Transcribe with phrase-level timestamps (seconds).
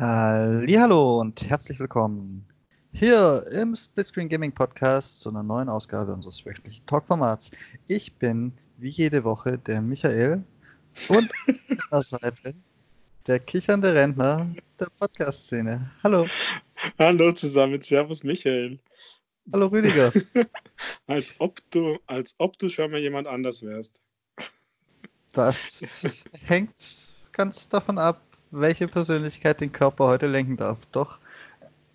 [0.00, 2.46] Hallo und herzlich willkommen
[2.92, 7.50] hier im Splitscreen Gaming Podcast zu einer neuen Ausgabe unseres wöchentlichen Talkformats.
[7.88, 10.44] Ich bin wie jede Woche der Michael
[11.08, 12.54] und an der Seite
[13.26, 14.48] der kichernde Rentner
[14.78, 15.90] der Podcast-Szene.
[16.04, 16.28] Hallo.
[17.00, 18.78] Hallo zusammen, Servus Michael.
[19.52, 20.12] Hallo Rüdiger.
[21.08, 24.00] als, ob du, als ob du schon mal jemand anders wärst.
[25.32, 30.86] Das hängt ganz davon ab, welche Persönlichkeit den Körper heute lenken darf.
[30.92, 31.18] Doch.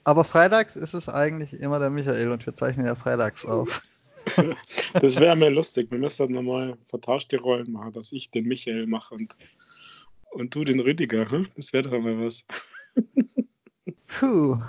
[0.03, 3.81] Aber freitags ist es eigentlich immer der Michael und wir zeichnen ja freitags auf.
[4.93, 5.89] das wäre mir lustig.
[5.91, 9.35] Wir müssen nochmal vertauschte Rollen machen, dass ich den Michael mache und,
[10.31, 11.29] und du den Rüdiger.
[11.29, 11.47] Hm?
[11.55, 12.43] Das wäre doch mal was.
[14.07, 14.59] Puh.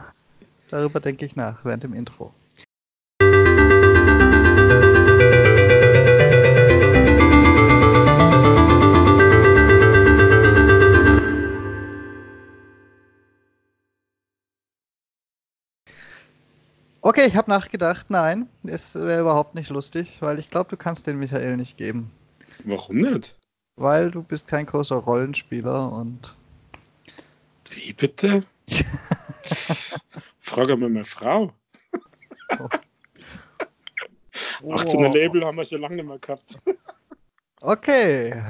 [0.68, 2.32] Darüber denke ich nach während dem Intro.
[17.06, 21.06] Okay, ich habe nachgedacht, nein, es wäre überhaupt nicht lustig, weil ich glaube, du kannst
[21.06, 22.10] den Michael nicht geben.
[22.64, 23.38] Warum nicht?
[23.76, 26.34] Weil du bist kein großer Rollenspieler und.
[27.68, 28.40] Wie bitte?
[30.40, 31.52] Frage mal meine Frau.
[34.62, 34.70] Oh.
[34.72, 36.56] 18er Label haben wir schon lange nicht mehr gehabt.
[37.60, 38.42] Okay.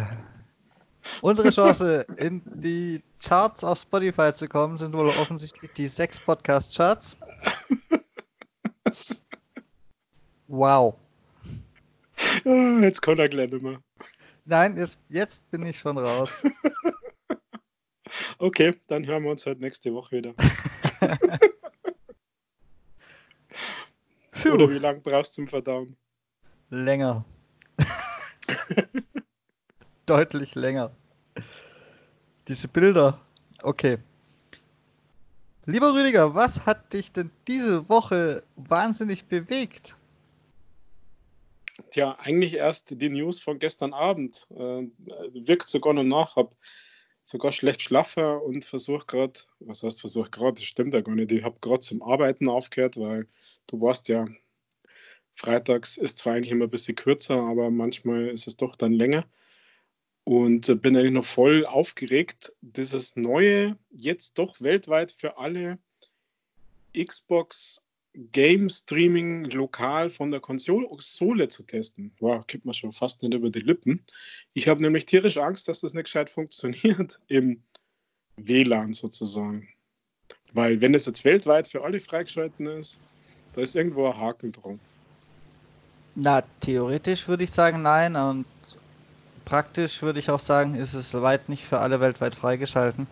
[1.22, 7.16] Unsere Chance, in die Charts auf Spotify zu kommen, sind wohl offensichtlich die sechs Podcast-Charts.
[10.54, 10.94] Wow.
[12.44, 13.82] Jetzt kommt er gleich mehr.
[14.44, 16.44] Nein, jetzt, jetzt bin ich schon raus.
[18.38, 20.32] okay, dann hören wir uns halt nächste Woche wieder.
[24.44, 25.96] Oder wie lange brauchst du zum Verdauen?
[26.70, 27.24] Länger.
[30.06, 30.94] Deutlich länger.
[32.46, 33.20] Diese Bilder.
[33.60, 33.98] Okay.
[35.66, 39.96] Lieber Rüdiger, was hat dich denn diese Woche wahnsinnig bewegt?
[41.94, 44.48] Tja, eigentlich erst die News von gestern Abend.
[44.50, 44.88] Äh,
[45.46, 46.34] wirkt sogar noch nach.
[46.34, 46.56] Hab
[47.22, 51.30] sogar schlecht schlafen und versuche gerade, was heißt versuche gerade, das stimmt ja gar nicht.
[51.30, 53.28] Ich habe gerade zum Arbeiten aufgehört, weil
[53.68, 54.26] du weißt ja,
[55.36, 59.24] freitags ist zwar eigentlich immer ein bisschen kürzer, aber manchmal ist es doch dann länger.
[60.24, 65.78] Und bin eigentlich noch voll aufgeregt, dieses neue, jetzt doch weltweit für alle
[66.92, 67.83] Xbox
[68.32, 72.12] Game Streaming lokal von der Konsole zu testen.
[72.20, 74.04] Wow, gibt man schon fast nicht über die Lippen.
[74.52, 77.62] Ich habe nämlich tierisch Angst, dass das nicht gescheit funktioniert im
[78.36, 79.68] WLAN sozusagen.
[80.52, 83.00] Weil wenn es jetzt weltweit für alle freigeschalten ist,
[83.54, 84.78] da ist irgendwo ein Haken drum.
[86.14, 88.46] Na, theoretisch würde ich sagen nein und
[89.44, 93.06] praktisch würde ich auch sagen, ist es weit nicht für alle weltweit freigeschalten,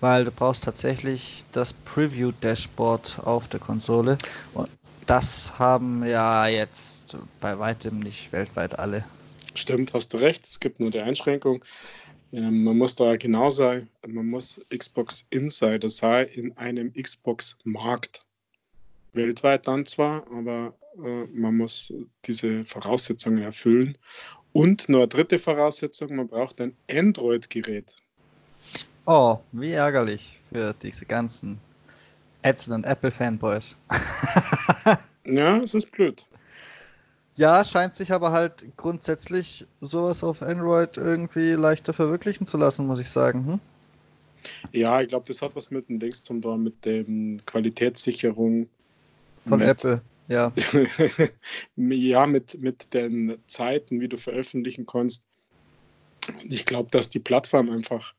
[0.00, 4.18] weil du brauchst tatsächlich das Preview-Dashboard auf der Konsole.
[4.54, 4.68] Und
[5.06, 9.04] das haben ja jetzt bei weitem nicht weltweit alle.
[9.54, 10.46] Stimmt, hast du recht.
[10.46, 11.64] Es gibt nur die Einschränkung.
[12.32, 18.24] Ähm, man muss da genau sein, man muss Xbox Insider sein in einem Xbox-Markt.
[19.14, 21.92] Weltweit dann zwar, aber äh, man muss
[22.26, 23.96] diese Voraussetzungen erfüllen.
[24.52, 27.96] Und nur eine dritte Voraussetzung, man braucht ein Android-Gerät.
[29.06, 31.58] Oh, wie ärgerlich für diese ganzen
[32.42, 33.76] ätzenden Apple-Fanboys.
[35.24, 36.24] ja, es ist blöd.
[37.36, 42.98] Ja, scheint sich aber halt grundsätzlich sowas auf Android irgendwie leichter verwirklichen zu lassen, muss
[42.98, 43.46] ich sagen.
[43.46, 43.60] Hm?
[44.72, 47.04] Ja, ich glaube, das hat was mit dem Dings zu tun, mit der
[47.46, 48.68] Qualitätssicherung.
[49.48, 50.02] Von mit, Apple.
[50.28, 50.52] Ja.
[51.76, 55.26] ja, mit, mit den Zeiten, wie du veröffentlichen kannst.
[56.48, 58.14] Ich glaube, dass die Plattform einfach,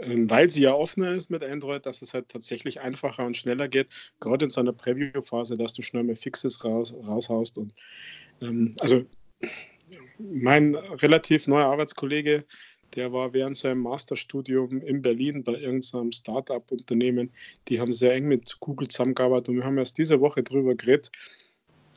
[0.00, 3.68] ähm, weil sie ja offener ist mit Android, dass es halt tatsächlich einfacher und schneller
[3.68, 3.88] geht,
[4.20, 7.58] gerade in so einer Preview-Phase, dass du schnell mehr Fixes raus, raushaust.
[7.58, 7.74] Und
[8.40, 9.04] ähm, also
[10.18, 12.44] mein relativ neuer Arbeitskollege,
[12.94, 17.32] der war während seinem Masterstudium in Berlin bei irgendeinem Startup-Unternehmen.
[17.68, 21.10] Die haben sehr eng mit Google zusammengearbeitet und wir haben erst diese Woche drüber geredet,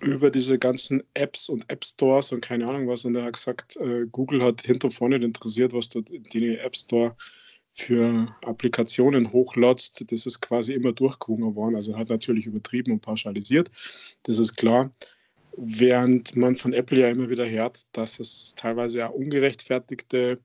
[0.02, 3.06] über diese ganzen Apps und App Stores und keine Ahnung was.
[3.06, 6.76] Und er hat gesagt, äh, Google hat hinter vorne interessiert, was dort in den App
[6.76, 7.16] Store
[7.74, 10.04] für Applikationen hochlotzt.
[10.12, 11.76] Das ist quasi immer durchgewungen worden.
[11.76, 13.70] Also hat natürlich übertrieben und pauschalisiert.
[14.24, 14.92] Das ist klar.
[15.56, 20.40] Während man von Apple ja immer wieder hört, dass es teilweise ja ungerechtfertigte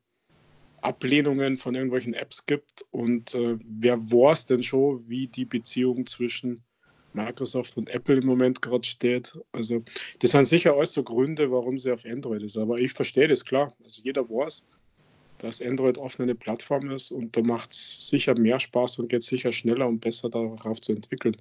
[0.83, 2.85] Ablehnungen von irgendwelchen Apps gibt.
[2.91, 6.63] Und äh, wer weiß denn schon, wie die Beziehung zwischen
[7.15, 9.39] Microsoft und Apple im Moment gerade steht?
[9.53, 9.83] Also,
[10.19, 12.57] das sind sicher alles so Gründe, warum sie auf Android ist.
[12.57, 13.73] Aber ich verstehe das klar.
[13.83, 14.65] Also, jeder weiß,
[15.39, 19.23] dass Android oft eine Plattform ist und da macht es sicher mehr Spaß und geht
[19.23, 21.37] sicher schneller und besser darauf zu entwickeln.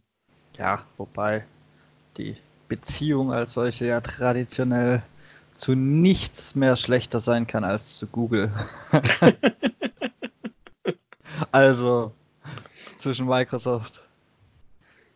[0.57, 1.45] Ja, wobei
[2.17, 2.35] die
[2.67, 5.03] Beziehung als solche ja traditionell
[5.61, 8.51] zu nichts mehr schlechter sein kann als zu Google.
[11.51, 12.11] also
[12.95, 14.01] zwischen Microsoft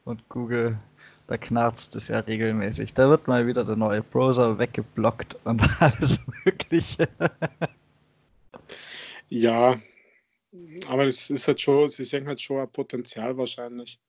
[0.03, 0.77] und Google,
[1.25, 2.94] da knarzt es ja regelmäßig.
[2.94, 7.07] Da wird mal wieder der neue Browser weggeblockt und alles Mögliche.
[9.30, 9.75] ja,
[10.88, 14.00] aber es ist halt schon, sie sehen halt schon ein Potenzial wahrscheinlich.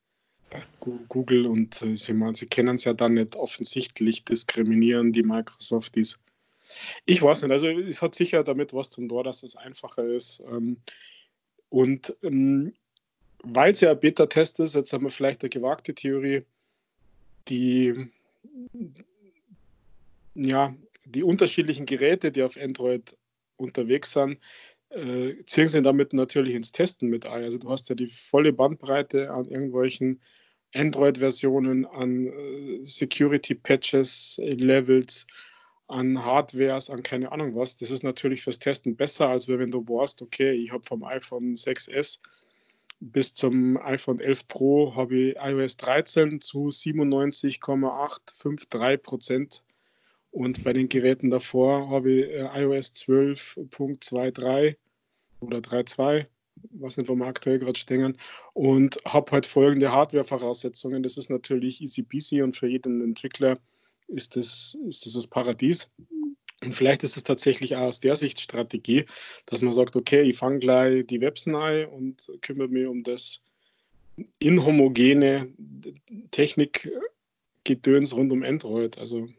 [1.08, 6.18] Google und äh, sie, sie kennen es ja dann nicht offensichtlich diskriminieren, die Microsoft ist.
[7.04, 10.42] Ich weiß nicht, also es hat sicher damit was zu tun, dass es einfacher ist.
[10.50, 10.78] Ähm,
[11.68, 12.72] und ähm,
[13.42, 16.44] weil es ja ein Beta-Test ist, jetzt haben wir vielleicht eine gewagte Theorie,
[17.48, 18.10] die,
[20.34, 23.16] ja, die unterschiedlichen Geräte, die auf Android
[23.56, 24.38] unterwegs sind,
[24.90, 27.44] äh, ziehen sie damit natürlich ins Testen mit ein.
[27.44, 30.20] Also du hast ja die volle Bandbreite an irgendwelchen
[30.74, 35.26] Android-Versionen, an äh, Security-Patches, Levels,
[35.88, 37.76] an Hardwares, an keine Ahnung was.
[37.76, 41.54] Das ist natürlich fürs Testen besser, als wenn du weißt, okay, ich habe vom iPhone
[41.54, 42.18] 6S
[43.00, 49.64] bis zum iPhone 11 Pro habe ich iOS 13 zu 97,853 Prozent
[50.36, 54.76] und bei den Geräten davor habe ich äh, iOS 12.23
[55.40, 56.26] oder 3.2,
[56.72, 58.18] was nicht, wo wir aktuell gerade stehen,
[58.52, 61.02] und habe halt folgende Hardware-Voraussetzungen.
[61.02, 63.58] Das ist natürlich easy peasy und für jeden Entwickler
[64.08, 65.90] ist das, ist das das Paradies.
[66.62, 69.06] Und vielleicht ist es tatsächlich auch aus der Sicht Strategie,
[69.46, 73.40] dass man sagt, okay, ich fange gleich die Websen ein und kümmere mich um das
[74.38, 75.50] inhomogene
[76.30, 78.98] Technikgedöns rund um Android.
[78.98, 79.30] Also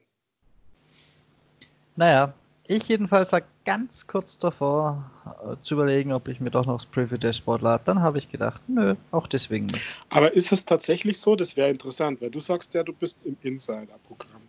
[1.98, 2.34] naja,
[2.68, 6.86] ich jedenfalls war ganz kurz davor äh, zu überlegen, ob ich mir doch noch das
[6.86, 7.84] Preview Dashboard lade.
[7.86, 9.82] Dann habe ich gedacht, nö, auch deswegen nicht.
[10.10, 11.36] Aber ist es tatsächlich so?
[11.36, 14.42] Das wäre interessant, weil du sagst ja, du bist im Insider-Programm.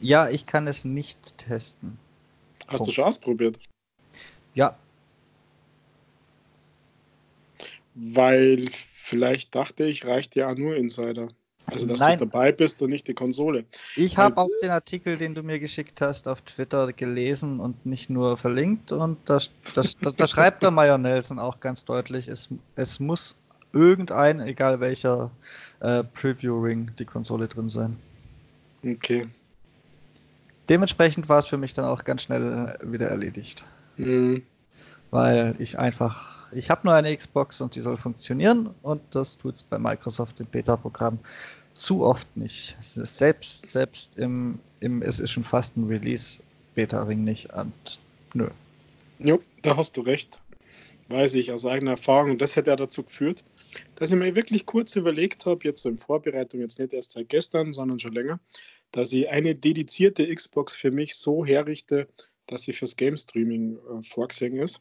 [0.00, 1.98] Ja, ich kann es nicht testen.
[2.66, 2.88] Hast Punkt.
[2.88, 3.58] du schon ausprobiert?
[4.54, 4.76] Ja.
[7.94, 11.28] Weil vielleicht dachte ich, reicht ja nur Insider.
[11.66, 12.18] Also, dass Nein.
[12.18, 13.64] du dabei bist und nicht die Konsole.
[13.96, 18.10] Ich habe auch den Artikel, den du mir geschickt hast, auf Twitter gelesen und nicht
[18.10, 18.92] nur verlinkt.
[18.92, 19.38] Und da,
[19.74, 23.36] da, da schreibt der Meyer Nelson auch ganz deutlich, es, es muss
[23.72, 25.30] irgendein, egal welcher
[25.80, 27.96] äh, Preview-Ring, die Konsole drin sein.
[28.84, 29.26] Okay.
[30.68, 33.64] Dementsprechend war es für mich dann auch ganz schnell wieder erledigt.
[33.96, 34.42] Mhm.
[35.10, 39.56] Weil ich einfach ich habe nur eine Xbox und die soll funktionieren und das tut
[39.56, 41.18] es bei Microsoft im Beta-Programm
[41.74, 42.76] zu oft nicht.
[42.80, 47.72] Selbst, selbst im, im, es ist schon fast ein Release-Beta-Ring nicht und
[48.34, 48.48] nö.
[49.18, 50.40] Jo, da hast du recht.
[51.08, 52.32] Weiß ich aus eigener Erfahrung.
[52.32, 53.44] Und das hätte ja dazu geführt,
[53.96, 57.28] dass ich mir wirklich kurz überlegt habe, jetzt so in Vorbereitung, jetzt nicht erst seit
[57.28, 58.40] gestern, sondern schon länger,
[58.92, 62.08] dass ich eine dedizierte Xbox für mich so herrichte,
[62.46, 64.80] dass sie fürs Game Streaming äh, vorgesehen ist.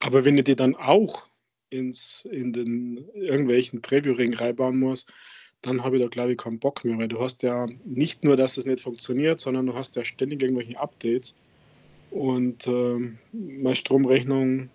[0.00, 1.28] Aber wenn du dir dann auch
[1.70, 5.12] ins, in den irgendwelchen Preview-Ring reinbauen musst,
[5.62, 8.36] dann habe ich da, glaube ich, keinen Bock mehr, weil du hast ja nicht nur,
[8.36, 11.34] dass es nicht funktioniert, sondern du hast ja ständig irgendwelche Updates.
[12.10, 12.98] Und äh,
[13.32, 14.70] meine Stromrechnung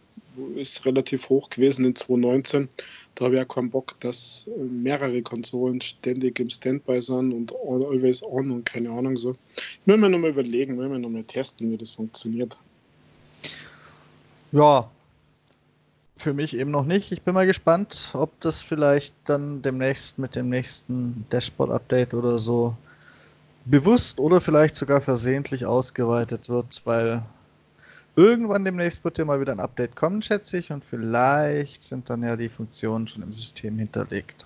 [0.55, 2.67] ist relativ hoch gewesen in 2019.
[3.15, 8.23] Da habe ich auch keinen Bock, dass mehrere Konsolen ständig im Standby sind und always
[8.23, 9.35] on und keine Ahnung so.
[9.55, 12.57] Ich will mir nochmal überlegen, will mir nochmal testen, wie das funktioniert.
[14.53, 14.89] Ja,
[16.17, 17.11] für mich eben noch nicht.
[17.11, 22.75] Ich bin mal gespannt, ob das vielleicht dann demnächst mit dem nächsten Dashboard-Update oder so
[23.65, 27.23] bewusst oder vielleicht sogar versehentlich ausgeweitet wird, weil
[28.15, 32.23] irgendwann demnächst wird ja mal wieder ein Update kommen, schätze ich, und vielleicht sind dann
[32.23, 34.45] ja die Funktionen schon im System hinterlegt.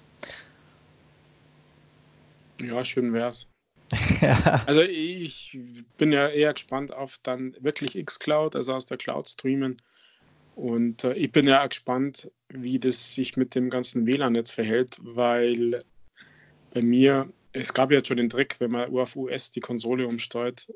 [2.60, 3.50] Ja, schön wär's.
[4.22, 4.64] ja.
[4.66, 5.58] Also ich
[5.98, 9.78] bin ja eher gespannt auf dann wirklich xCloud, also aus der Cloud streamen.
[10.56, 14.52] Und äh, ich bin ja auch gespannt, wie das sich mit dem ganzen WLAN jetzt
[14.52, 15.84] verhält, weil
[16.74, 20.68] bei mir, es gab ja schon den Trick, wenn man auf US die Konsole umsteuert,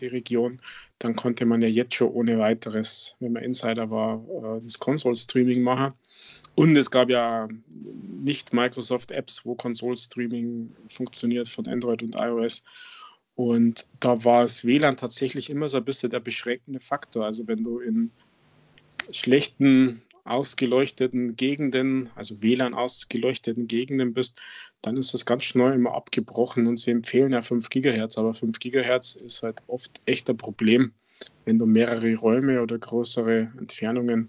[0.00, 0.60] die Region,
[0.98, 4.24] dann konnte man ja jetzt schon ohne weiteres, wenn man Insider war,
[4.56, 5.92] äh, das Console-Streaming machen.
[6.54, 7.48] Und es gab ja
[8.22, 12.62] nicht Microsoft-Apps, wo Console-Streaming funktioniert von Android und iOS.
[13.34, 17.24] Und da war das WLAN tatsächlich immer so ein bisschen der beschränkende Faktor.
[17.24, 18.10] Also wenn du in
[19.10, 24.40] schlechten ausgeleuchteten Gegenden, also WLAN ausgeleuchteten Gegenden bist,
[24.82, 28.58] dann ist das ganz schnell immer abgebrochen und sie empfehlen ja 5 GHz, aber 5
[28.58, 30.92] GHz ist halt oft echt ein Problem.
[31.44, 34.28] wenn du mehrere Räume oder größere Entfernungen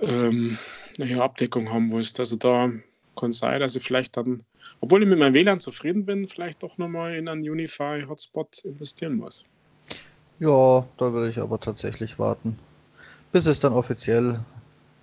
[0.00, 0.56] ähm,
[0.98, 2.20] eine Abdeckung haben willst.
[2.20, 2.70] Also da
[3.16, 4.42] kann sein, dass ich vielleicht dann,
[4.80, 9.44] obwohl ich mit meinem WLAN zufrieden bin, vielleicht doch nochmal in einen Unify-Hotspot investieren muss.
[10.38, 12.58] Ja, da würde ich aber tatsächlich warten,
[13.32, 14.40] bis es dann offiziell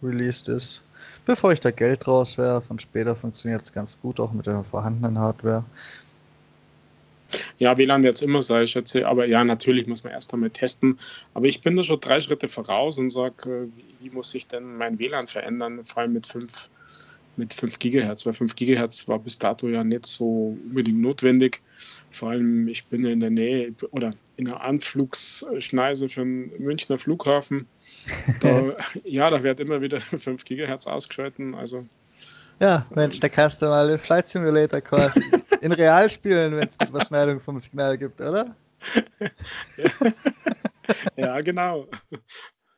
[0.04, 0.82] released ist.
[1.26, 5.20] Bevor ich da Geld rauswerfe und später funktioniert es ganz gut auch mit der vorhandenen
[5.20, 5.64] Hardware.
[7.58, 9.08] Ja, WLAN wird es immer sein, ich schätze.
[9.08, 10.98] Aber ja, natürlich muss man erst einmal testen.
[11.34, 13.68] Aber ich bin da schon drei Schritte voraus und sage, äh,
[14.00, 16.70] wie, muss sich denn mein WLAN verändern, vor allem mit 5
[17.36, 21.62] mit 5 GHz, weil 5 GHz war bis dato ja nicht so unbedingt notwendig.
[22.10, 27.68] Vor allem, ich bin in der Nähe oder in der Anflugsschneise für den Münchner Flughafen.
[28.40, 31.56] Da, ja, da wird immer wieder 5 GHz ausgeschalten.
[31.56, 31.86] Also,
[32.60, 35.22] ja, Mensch, da kannst du mal den Flight Simulator quasi
[35.62, 38.56] in real spielen, wenn es eine Überschneidung vom Signal gibt, oder?
[39.78, 40.02] ja,
[41.16, 41.88] ja genau.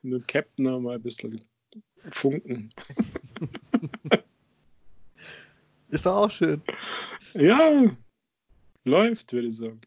[0.02, 1.42] Mit dem Captain noch mal ein bisschen
[2.10, 2.72] funken.
[5.88, 6.62] Ist doch auch schön.
[7.34, 7.90] Ja,
[8.84, 9.80] läuft, würde ich sagen.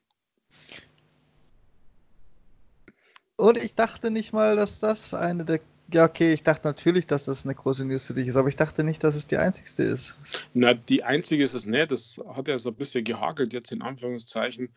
[3.43, 5.59] Und ich dachte nicht mal, dass das eine der.
[5.91, 8.55] Ja, okay, ich dachte natürlich, dass das eine große News für dich ist, aber ich
[8.55, 10.15] dachte nicht, dass es die einzigste ist.
[10.53, 11.91] Na, die einzige ist es nicht.
[11.91, 14.69] Das hat ja so ein bisschen gehagelt jetzt in Anführungszeichen.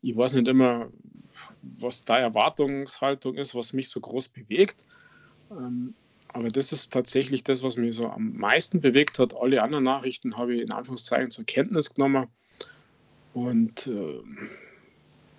[0.00, 0.88] Ich weiß nicht immer,
[1.60, 4.86] was da Erwartungshaltung ist, was mich so groß bewegt.
[5.50, 5.92] Ähm,
[6.28, 9.36] aber das ist tatsächlich das, was mich so am meisten bewegt hat.
[9.36, 12.28] Alle anderen Nachrichten habe ich in Anführungszeichen zur Kenntnis genommen
[13.34, 14.22] und äh,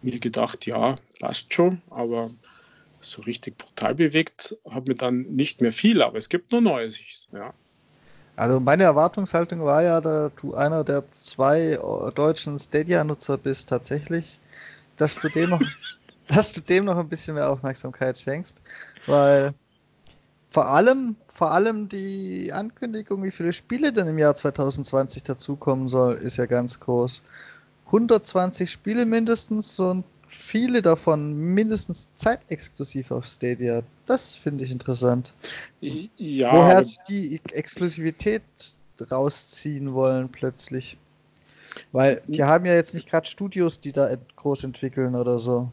[0.04, 2.30] mir gedacht, ja, passt schon, aber
[3.10, 7.00] so richtig brutal bewegt hat mir dann nicht mehr viel, aber es gibt nur Neues.
[7.32, 7.54] Ja.
[8.36, 11.80] Also meine Erwartungshaltung war ja, dass du einer der zwei
[12.16, 14.40] deutschen Stadia-Nutzer bist tatsächlich,
[14.98, 15.62] dass du dem noch,
[16.28, 18.62] dass du dem noch ein bisschen mehr Aufmerksamkeit schenkst,
[19.08, 19.54] weil
[20.50, 26.16] vor allem, vor allem die Ankündigung, wie viele Spiele denn im Jahr 2020 dazukommen soll,
[26.16, 27.22] ist ja ganz groß.
[27.88, 33.82] 120 Spiele mindestens und viele davon mindestens zeitexklusiv auf Stadia.
[34.06, 35.34] Das finde ich interessant.
[35.82, 38.44] Ja, Woher sie die Exklusivität
[39.12, 40.98] rausziehen wollen plötzlich.
[41.92, 45.72] Weil die haben ja jetzt nicht gerade Studios, die da groß entwickeln oder so.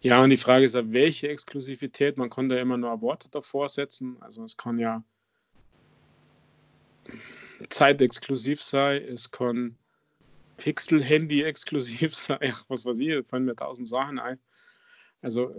[0.00, 2.16] Ja, und die Frage ist ja, welche Exklusivität?
[2.16, 4.16] Man kann da immer nur Worte davor setzen.
[4.20, 5.02] Also es kann ja
[7.68, 9.76] zeitexklusiv sein, es kann
[10.62, 14.38] Pixel-Handy exklusiv sein, was weiß ich, fallen mir tausend Sachen ein.
[15.20, 15.54] Also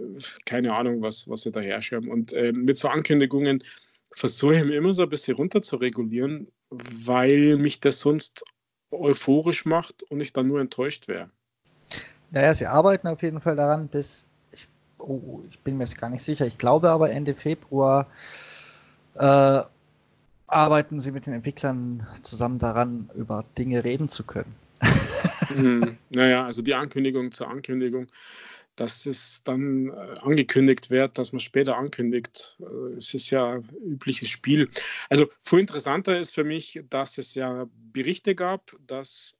[0.46, 2.10] keine Ahnung, was, was sie da herschirmen.
[2.10, 3.62] Und äh, mit so Ankündigungen
[4.12, 8.44] versuche ich mir immer so ein bisschen runter zu regulieren, weil mich das sonst
[8.90, 11.28] euphorisch macht und ich dann nur enttäuscht wäre.
[12.30, 14.26] Naja, sie arbeiten auf jeden Fall daran, bis
[14.98, 18.08] oh, ich bin mir jetzt gar nicht sicher, ich glaube aber Ende Februar
[19.14, 19.62] äh,
[20.46, 24.54] arbeiten sie mit den Entwicklern zusammen daran, über Dinge reden zu können.
[25.48, 28.08] Hm, naja, also die Ankündigung zur Ankündigung,
[28.76, 32.58] dass es dann äh, angekündigt wird, dass man später ankündigt.
[32.60, 34.68] Äh, es ist ja übliches Spiel.
[35.08, 39.36] Also viel interessanter ist für mich, dass es ja Berichte gab, dass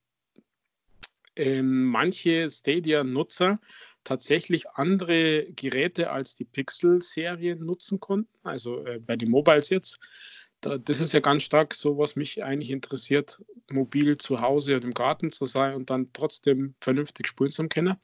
[1.36, 3.58] ähm, manche Stadia-Nutzer
[4.04, 9.98] tatsächlich andere Geräte als die Pixel-Serie nutzen konnten, also äh, bei den Mobiles jetzt.
[10.64, 14.84] Da, das ist ja ganz stark so, was mich eigentlich interessiert, mobil zu Hause und
[14.84, 17.96] im Garten zu sein und dann trotzdem vernünftig spielen zu können.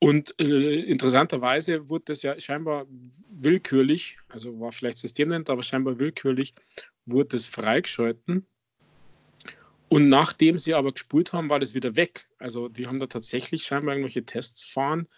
[0.00, 2.84] Und äh, interessanterweise wurde das ja scheinbar
[3.30, 6.52] willkürlich, also war vielleicht systemnend, aber scheinbar willkürlich,
[7.06, 8.46] wurde es freigeschalten.
[9.88, 12.26] Und nachdem sie aber gespult haben, war das wieder weg.
[12.38, 15.08] Also die haben da tatsächlich scheinbar irgendwelche Tests fahren,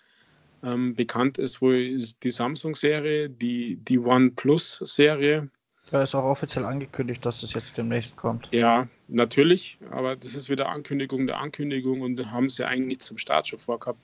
[0.62, 5.50] ähm, bekannt ist wohl die Samsung-Serie, die, die OnePlus-Serie.
[5.90, 8.48] Da ist auch offiziell angekündigt, dass es jetzt demnächst kommt.
[8.50, 13.46] Ja, natürlich, aber das ist wieder Ankündigung der Ankündigung und haben sie eigentlich zum Start
[13.46, 14.00] schon vorgehabt.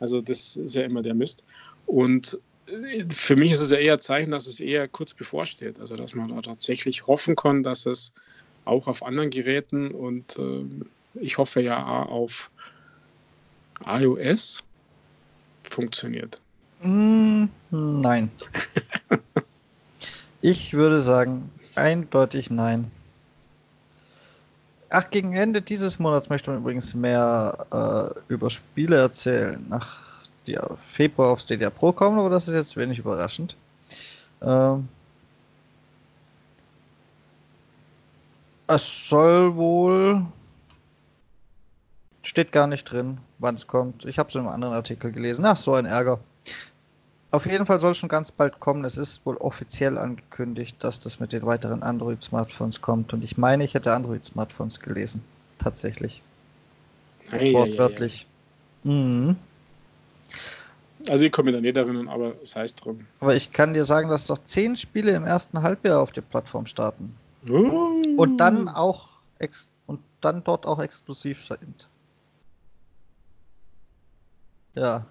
[0.00, 1.44] Also das ist ja immer der Mist.
[1.86, 5.78] Und äh, für mich ist es ja eher ein Zeichen, dass es eher kurz bevorsteht.
[5.80, 8.14] Also dass man da tatsächlich hoffen kann, dass es
[8.64, 10.64] auch auf anderen Geräten und äh,
[11.20, 12.50] ich hoffe ja auf
[13.86, 14.62] iOS
[15.62, 16.40] funktioniert?
[16.82, 18.30] Mm, nein.
[20.40, 22.90] ich würde sagen, eindeutig nein.
[24.90, 29.96] Ach, gegen Ende dieses Monats möchte man übrigens mehr äh, über Spiele erzählen, nach
[30.46, 33.54] die Februar auf Stadia Pro kommen, aber das ist jetzt wenig überraschend.
[34.40, 34.88] Ähm,
[38.66, 40.24] es soll wohl
[42.28, 44.04] Steht gar nicht drin, wann es kommt.
[44.04, 45.46] Ich habe es in einem anderen Artikel gelesen.
[45.46, 46.20] Ach, so ein Ärger.
[47.30, 48.84] Auf jeden Fall soll schon ganz bald kommen.
[48.84, 53.12] Es ist wohl offiziell angekündigt, dass das mit den weiteren Android-Smartphones kommt.
[53.12, 55.22] Und ich meine, ich hätte Android-Smartphones gelesen.
[55.58, 56.22] Tatsächlich.
[57.30, 58.26] Ei, Wortwörtlich.
[58.84, 59.36] Ei, ei, mhm.
[61.08, 63.06] Also ich komme da nicht erinnern, aber es drum.
[63.20, 66.66] Aber ich kann dir sagen, dass doch zehn Spiele im ersten Halbjahr auf der Plattform
[66.66, 67.14] starten.
[67.48, 68.02] Oh.
[68.16, 69.08] Und dann auch
[69.86, 71.88] und dann dort auch exklusiv sind.
[74.74, 75.06] Ja.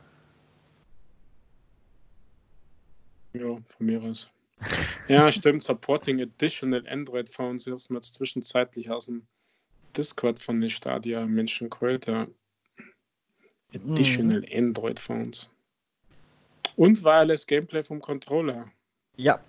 [3.39, 4.31] Ja, von mir aus.
[5.07, 5.63] ja, stimmt.
[5.63, 9.27] Supporting additional Android Phones ist mir jetzt zwischenzeitlich aus dem
[9.95, 12.07] Discord von den Stadia Menschen geholt.
[12.07, 12.27] Ja.
[13.73, 14.47] Additional mhm.
[14.69, 15.49] Android Phones.
[16.75, 18.65] Und Wireless Gameplay vom Controller.
[19.15, 19.39] Ja.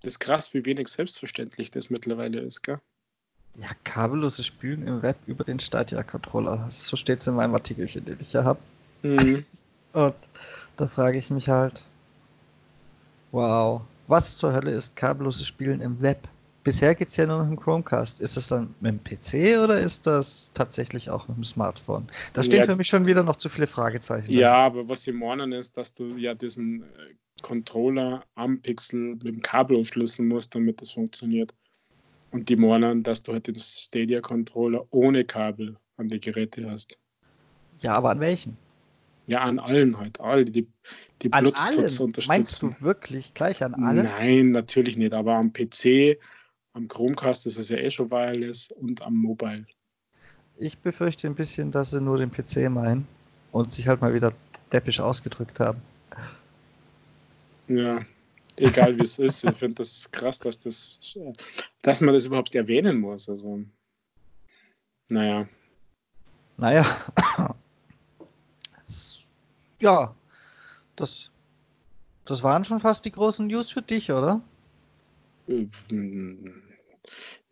[0.00, 2.80] Das ist krass, wie wenig selbstverständlich das mittlerweile ist, gell?
[3.58, 6.68] Ja, kabelloses Spielen im Web über den Stadia-Controller.
[6.70, 8.60] So steht es in meinem Artikelchen, den ich hier habe.
[9.02, 9.44] Mhm.
[9.92, 10.14] Und
[10.76, 11.84] da frage ich mich halt,
[13.32, 16.28] wow, was zur Hölle ist kabelloses Spielen im Web?
[16.64, 18.18] Bisher geht es ja nur mit dem Chromecast.
[18.18, 22.08] Ist das dann mit dem PC oder ist das tatsächlich auch mit dem Smartphone?
[22.32, 24.32] Da stehen ja, für mich schon wieder noch zu viele Fragezeichen.
[24.32, 24.66] Ja, da.
[24.66, 29.42] aber was sie meinen ist, dass du ja diesen äh, Controller am Pixel mit dem
[29.42, 31.54] Kabel umschlüsseln musst, damit das funktioniert.
[32.32, 36.98] Und die meinen, dass du halt den Stadia-Controller ohne Kabel an die Geräte hast.
[37.78, 38.58] Ja, aber an welchen?
[39.26, 40.20] Ja, an allen halt.
[40.20, 40.68] All die,
[41.22, 42.28] die an Bluetooth unterstützen.
[42.28, 44.04] Meinst du wirklich gleich an allen?
[44.04, 45.12] Nein, natürlich nicht.
[45.12, 46.18] Aber am PC,
[46.72, 49.66] am Chromecast ist es ja eh schon wireless und am Mobile.
[50.58, 53.06] Ich befürchte ein bisschen, dass sie nur den PC meinen
[53.50, 54.32] und sich halt mal wieder
[54.72, 55.82] deppisch ausgedrückt haben.
[57.68, 58.00] Ja,
[58.56, 59.42] egal wie es ist.
[59.42, 61.18] Ich finde das krass, dass, das,
[61.82, 63.28] dass man das überhaupt erwähnen muss.
[63.28, 63.60] Also,
[65.08, 65.48] naja.
[66.56, 66.86] Naja.
[69.80, 70.14] ja,
[70.96, 71.30] das,
[72.24, 74.40] das waren schon fast die großen News für dich, oder?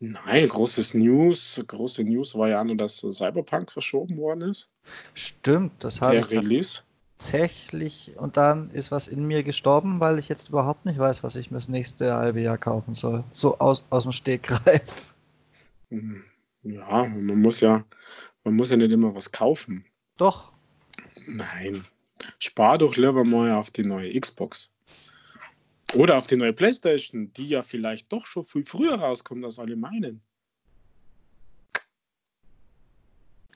[0.01, 4.71] Nein, großes News, große News war ja nur, dass Cyberpunk verschoben worden ist.
[5.15, 6.81] Stimmt, das hat Der Release.
[7.17, 11.37] Tatsächlich, und dann ist was in mir gestorben, weil ich jetzt überhaupt nicht weiß, was
[11.37, 13.25] ich mir das nächste halbe Jahr kaufen soll.
[13.33, 15.15] So aus, aus dem Stegreif.
[15.91, 16.23] Hm,
[16.65, 17.85] ja, man muss ja,
[18.43, 19.87] man muss ja nicht immer was kaufen.
[20.17, 20.53] Doch.
[21.27, 21.87] Nein.
[22.39, 24.73] Spar doch lieber mal auf die neue Xbox.
[25.95, 29.77] Oder auf die neue Playstation, die ja vielleicht doch schon viel früher rauskommt, als alle
[29.77, 30.21] meinen.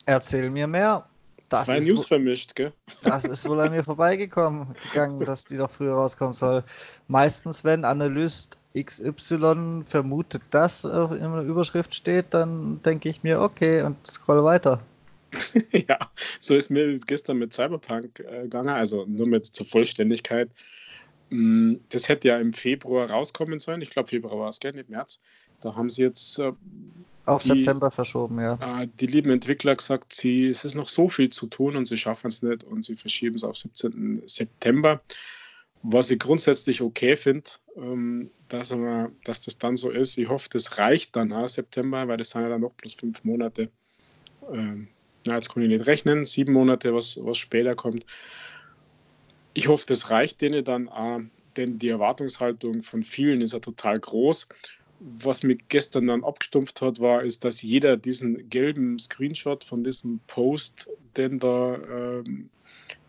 [0.07, 1.09] Erzähl mir mehr.
[1.49, 2.73] Das Zwei News vermischt, gell?
[3.03, 6.63] Das ist wohl an mir vorbeigekommen, gegangen, dass die doch früher rauskommen soll.
[7.09, 13.83] Meistens, wenn Analyst XY vermutet, dass in der Überschrift steht, dann denke ich mir, okay,
[13.83, 14.81] und scroll weiter.
[15.89, 15.99] ja,
[16.41, 20.51] so ist mir gestern mit Cyberpunk äh, gegangen, also nur mit zur Vollständigkeit.
[21.31, 23.83] Mm, das hätte ja im Februar rauskommen sollen.
[23.83, 24.73] Ich glaube, Februar war es, gell?
[24.73, 25.21] Nicht März.
[25.61, 26.39] Da haben sie jetzt.
[26.39, 26.53] Äh,
[27.27, 28.83] Auf die, September verschoben, ja.
[28.83, 31.99] Äh, die lieben Entwickler gesagt, sie, es ist noch so viel zu tun und sie
[31.99, 34.23] schaffen es nicht und sie verschieben es auf 17.
[34.27, 35.03] September.
[35.83, 38.75] Was ich grundsätzlich okay finde, ähm, dass,
[39.25, 40.19] dass das dann so ist.
[40.19, 43.23] Ich hoffe, das reicht dann auch September, weil das sind ja dann noch plus fünf
[43.23, 43.71] Monate.
[44.53, 44.89] Ähm,
[45.29, 48.05] na, jetzt nicht rechnen, sieben Monate, was, was später kommt.
[49.55, 51.21] Ich hoffe, das reicht denen dann auch,
[51.57, 54.49] denn die Erwartungshaltung von vielen ist ja total groß.
[55.01, 60.21] Was mich gestern dann abgestumpft hat, war, ist, dass jeder diesen gelben Screenshot von diesem
[60.27, 62.51] Post, den da ähm,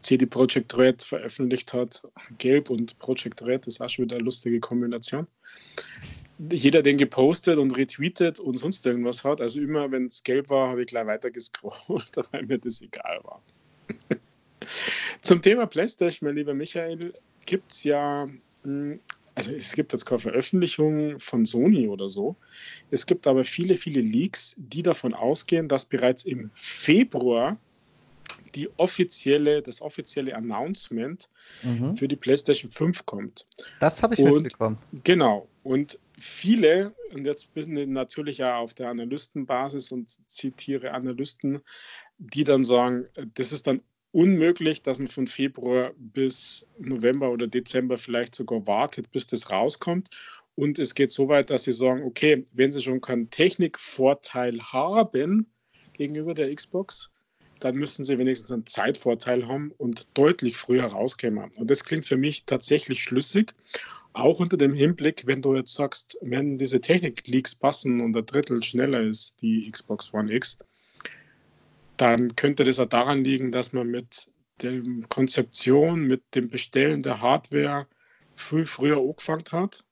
[0.01, 2.03] CD Projekt Red veröffentlicht hat,
[2.37, 5.27] gelb und Project Red, ist auch schon wieder eine lustige Kombination
[6.51, 9.41] jeder den gepostet und retweetet und sonst irgendwas hat.
[9.41, 13.19] Also immer, wenn es gelb war, habe ich gleich weiter gescrollt, weil mir das egal
[13.23, 13.41] war.
[15.21, 17.13] Zum Thema PlayStation, mein lieber Michael,
[17.45, 18.27] gibt es ja,
[18.63, 18.99] hm,
[19.35, 22.35] also es gibt jetzt keine Veröffentlichung von Sony oder so.
[22.91, 27.57] Es gibt aber viele, viele Leaks, die davon ausgehen, dass bereits im Februar
[28.55, 31.29] die offizielle, das offizielle Announcement
[31.63, 31.95] mhm.
[31.95, 33.45] für die PlayStation 5 kommt.
[33.79, 34.77] Das habe ich und, mitbekommen.
[35.03, 35.47] Genau.
[35.63, 41.59] Und viele, und jetzt bin ich natürlich ja auf der Analystenbasis und zitiere Analysten,
[42.17, 47.97] die dann sagen, das ist dann unmöglich, dass man von Februar bis November oder Dezember
[47.97, 50.09] vielleicht sogar wartet, bis das rauskommt.
[50.55, 55.47] Und es geht so weit, dass sie sagen, okay, wenn sie schon keinen Technikvorteil haben
[55.93, 57.11] gegenüber der Xbox,
[57.59, 61.51] dann müssen sie wenigstens einen Zeitvorteil haben und deutlich früher rauskommen.
[61.57, 63.53] Und das klingt für mich tatsächlich schlüssig.
[64.13, 68.61] Auch unter dem Hinblick, wenn du jetzt sagst, wenn diese Technik-Leaks passen und ein Drittel
[68.63, 70.57] schneller ist, die Xbox One X,
[71.97, 74.29] dann könnte das auch daran liegen, dass man mit
[74.61, 77.87] der Konzeption, mit dem Bestellen der Hardware
[78.35, 79.83] viel früher angefangen hat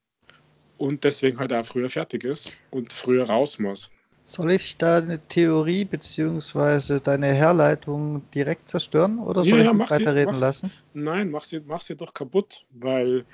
[0.77, 3.89] und deswegen halt auch früher fertig ist und früher raus muss.
[4.25, 6.99] Soll ich da eine Theorie bzw.
[6.99, 10.41] deine Herleitung direkt zerstören oder soll Ja, ja, ich sie, weiterreden mach's.
[10.41, 10.71] lassen?
[10.93, 13.25] Nein, mach sie, mach sie doch kaputt, weil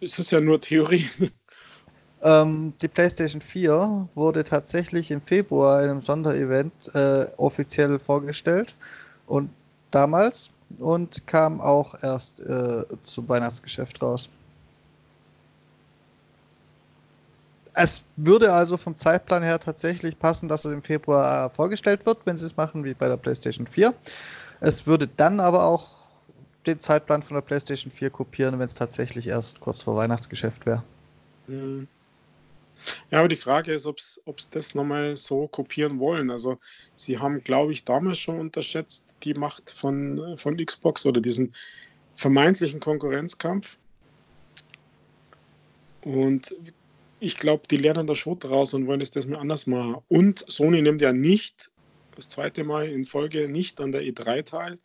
[0.00, 1.08] es ist ja nur Theorie.
[2.22, 8.74] Ähm, die PlayStation 4 wurde tatsächlich im Februar in einem Sonderevent äh, offiziell vorgestellt
[9.26, 9.50] und
[9.90, 14.30] damals und kam auch erst äh, zum Weihnachtsgeschäft raus.
[17.74, 22.38] Es würde also vom Zeitplan her tatsächlich passen, dass es im Februar vorgestellt wird, wenn
[22.38, 23.92] sie es machen wie bei der PlayStation 4.
[24.60, 25.93] Es würde dann aber auch
[26.66, 30.82] den Zeitplan von der PlayStation 4 kopieren, wenn es tatsächlich erst kurz vor Weihnachtsgeschäft wäre.
[33.10, 36.30] Ja, aber die Frage ist, ob sie das nochmal so kopieren wollen.
[36.30, 36.58] Also
[36.96, 41.54] sie haben, glaube ich, damals schon unterschätzt die Macht von, von Xbox oder diesen
[42.14, 43.78] vermeintlichen Konkurrenzkampf.
[46.02, 46.54] Und
[47.20, 49.96] ich glaube, die lernen da schon draus und wollen es das mal anders machen.
[50.08, 51.70] Und Sony nimmt ja nicht
[52.16, 54.78] das zweite Mal in Folge nicht an der E3 teil.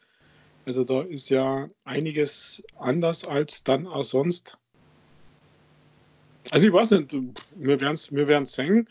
[0.65, 4.57] Also da ist ja einiges anders als dann auch sonst.
[6.51, 7.15] Also ich weiß nicht,
[7.55, 8.87] wir werden es wir werden's sehen.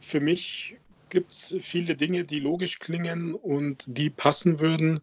[0.00, 0.76] Für mich
[1.10, 5.00] gibt es viele Dinge, die logisch klingen und die passen würden.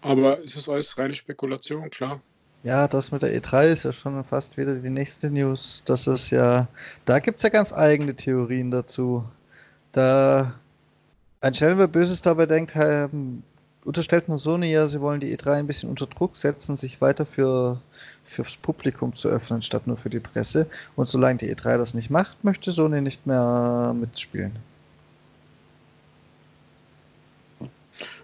[0.00, 2.20] Aber es ist alles reine Spekulation, klar.
[2.62, 5.82] Ja, das mit der E3 ist ja schon fast wieder die nächste News.
[5.84, 6.68] Das ist ja,
[7.04, 9.24] da gibt es ja ganz eigene Theorien dazu.
[9.92, 10.58] Da
[11.40, 12.74] ein wer Böses dabei denkt,
[13.86, 17.26] unterstellt man Sony ja, sie wollen die E3 ein bisschen unter Druck setzen, sich weiter
[17.26, 17.80] für
[18.24, 20.68] fürs Publikum zu öffnen, statt nur für die Presse.
[20.96, 24.52] Und solange die E3 das nicht macht, möchte Sony nicht mehr mitspielen.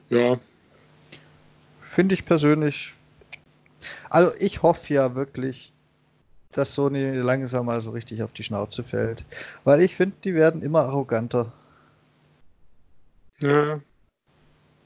[0.09, 0.38] Ja,
[1.92, 2.94] Finde ich persönlich.
[4.09, 5.75] Also ich hoffe ja wirklich,
[6.51, 9.27] dass Sony langsam mal so richtig auf die Schnauze fällt.
[9.64, 11.53] Weil ich finde, die werden immer arroganter.
[13.40, 13.79] ja.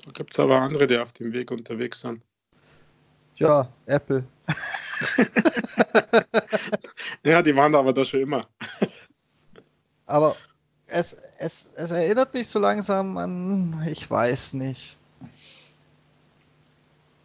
[0.06, 2.22] Da gibt es aber andere, die auf dem Weg unterwegs sind.
[3.36, 4.24] Ja, Apple.
[7.24, 8.46] Ja, die waren aber da schon immer.
[10.06, 10.36] Aber
[10.86, 14.96] es, es, es erinnert mich so langsam an, ich weiß nicht.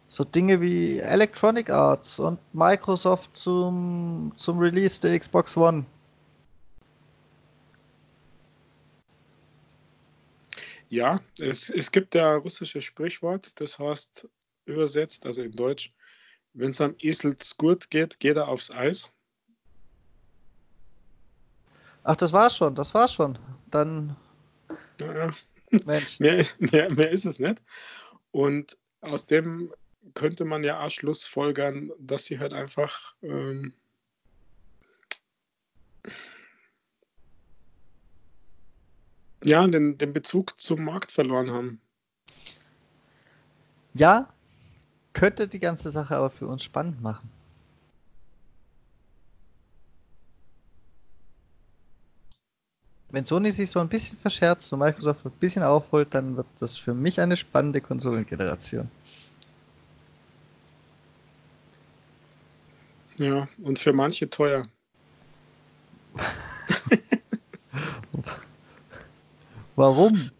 [0.08, 5.84] So Dinge wie Electronic Arts und Microsoft zum, zum Release der Xbox One.
[10.92, 14.28] Ja, es, es gibt ja russische Sprichwort, das heißt
[14.66, 15.90] übersetzt, also in Deutsch,
[16.52, 19.10] wenn es am Esel gut geht, geht er aufs Eis.
[22.04, 23.38] Ach, das war's schon, das war's schon.
[23.70, 24.14] Dann,
[25.00, 25.32] Ja,
[25.86, 26.20] Mensch.
[26.20, 27.62] mehr, ist- mehr, mehr ist es nicht.
[28.30, 29.72] Und aus dem
[30.12, 33.72] könnte man ja auch schlussfolgern, dass sie halt einfach ähm,
[39.42, 41.80] ja, den, den Bezug zum Markt verloren haben.
[43.94, 44.28] Ja,
[45.12, 47.28] könnte die ganze Sache aber für uns spannend machen.
[53.10, 56.78] Wenn Sony sich so ein bisschen verscherzt und Microsoft ein bisschen aufholt, dann wird das
[56.78, 58.90] für mich eine spannende Konsolengeneration.
[63.18, 64.66] Ja, und für manche teuer.
[69.76, 70.30] Warum?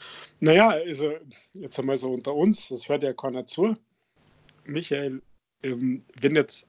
[0.41, 1.13] Naja, also
[1.55, 3.77] jetzt einmal so unter uns, das hört ja keiner zu.
[4.65, 5.23] Michael,
[5.63, 6.69] ähm, wenn jetzt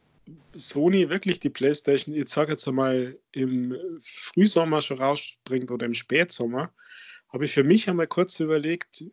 [0.54, 6.71] Sony wirklich die PlayStation, ich sage jetzt einmal, im Frühsommer schon rausbringt oder im Spätsommer,
[7.30, 9.04] habe ich für mich einmal kurz überlegt,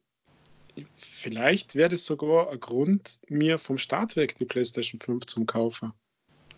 [0.97, 5.93] vielleicht wäre das sogar ein Grund, mir vom Start weg die PlayStation 5 zum Kaufen.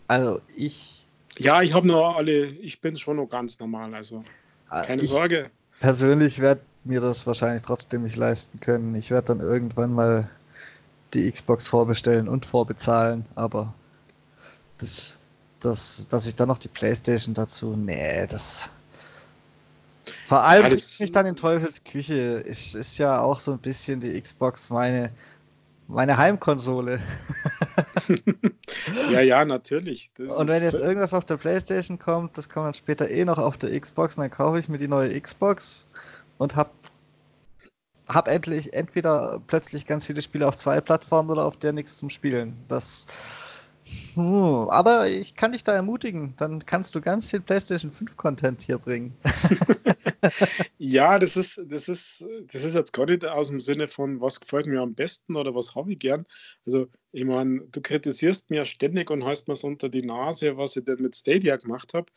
[0.07, 4.23] Also ich, Ja, ich habe nur alle, ich bin schon noch ganz normal, also
[4.69, 5.49] keine ich Sorge.
[5.79, 8.93] persönlich werde mir das wahrscheinlich trotzdem nicht leisten können.
[8.95, 10.29] Ich werde dann irgendwann mal
[11.13, 13.73] die Xbox vorbestellen und vorbezahlen, aber
[14.79, 15.17] das,
[15.59, 18.69] das, dass ich dann noch die Playstation dazu, nee, das.
[20.25, 22.43] Vor allem Ja, das- mich dann in Teufels Küche.
[22.47, 25.11] Es ist ja auch so ein bisschen die Xbox meine,
[25.87, 26.99] meine Heimkonsole.
[29.11, 30.11] Ja, ja, natürlich.
[30.17, 33.57] Und wenn jetzt irgendwas auf der Playstation kommt, das kommt dann später eh noch auf
[33.57, 35.85] der Xbox, und dann kaufe ich mir die neue Xbox
[36.43, 36.73] und hab,
[38.07, 42.09] hab endlich entweder plötzlich ganz viele Spiele auf zwei Plattformen oder auf der nichts zum
[42.09, 42.55] Spielen.
[42.67, 43.07] Das
[44.15, 46.35] Hm, aber ich kann dich da ermutigen.
[46.37, 49.13] Dann kannst du ganz viel PlayStation 5 Content hier bringen.
[50.77, 54.39] ja, das ist, das ist, das ist jetzt gar nicht aus dem Sinne von, was
[54.39, 56.25] gefällt mir am besten oder was habe ich gern.
[56.65, 60.85] Also, ich meine, du kritisierst mir ständig und heißt mir unter die Nase, was ich
[60.85, 62.11] denn mit Stadia gemacht habe.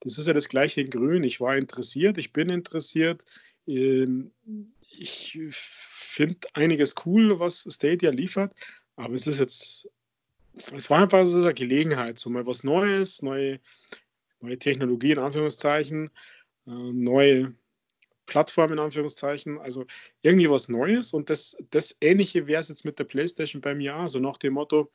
[0.00, 1.24] Das ist ja das gleiche in Grün.
[1.24, 3.24] Ich war interessiert, ich bin interessiert.
[3.66, 4.32] Ähm,
[4.90, 8.54] ich finde einiges cool, was Stadia liefert,
[8.96, 9.88] aber es ist jetzt,
[10.74, 13.60] es war einfach so eine Gelegenheit, so mal was Neues, neue,
[14.40, 16.10] neue Technologie in Anführungszeichen,
[16.66, 17.54] äh, neue
[18.26, 19.86] Plattform in Anführungszeichen, also
[20.22, 24.08] irgendwie was Neues und das, das Ähnliche wäre es jetzt mit der PlayStation beim Jahr,
[24.08, 24.90] so nach dem Motto,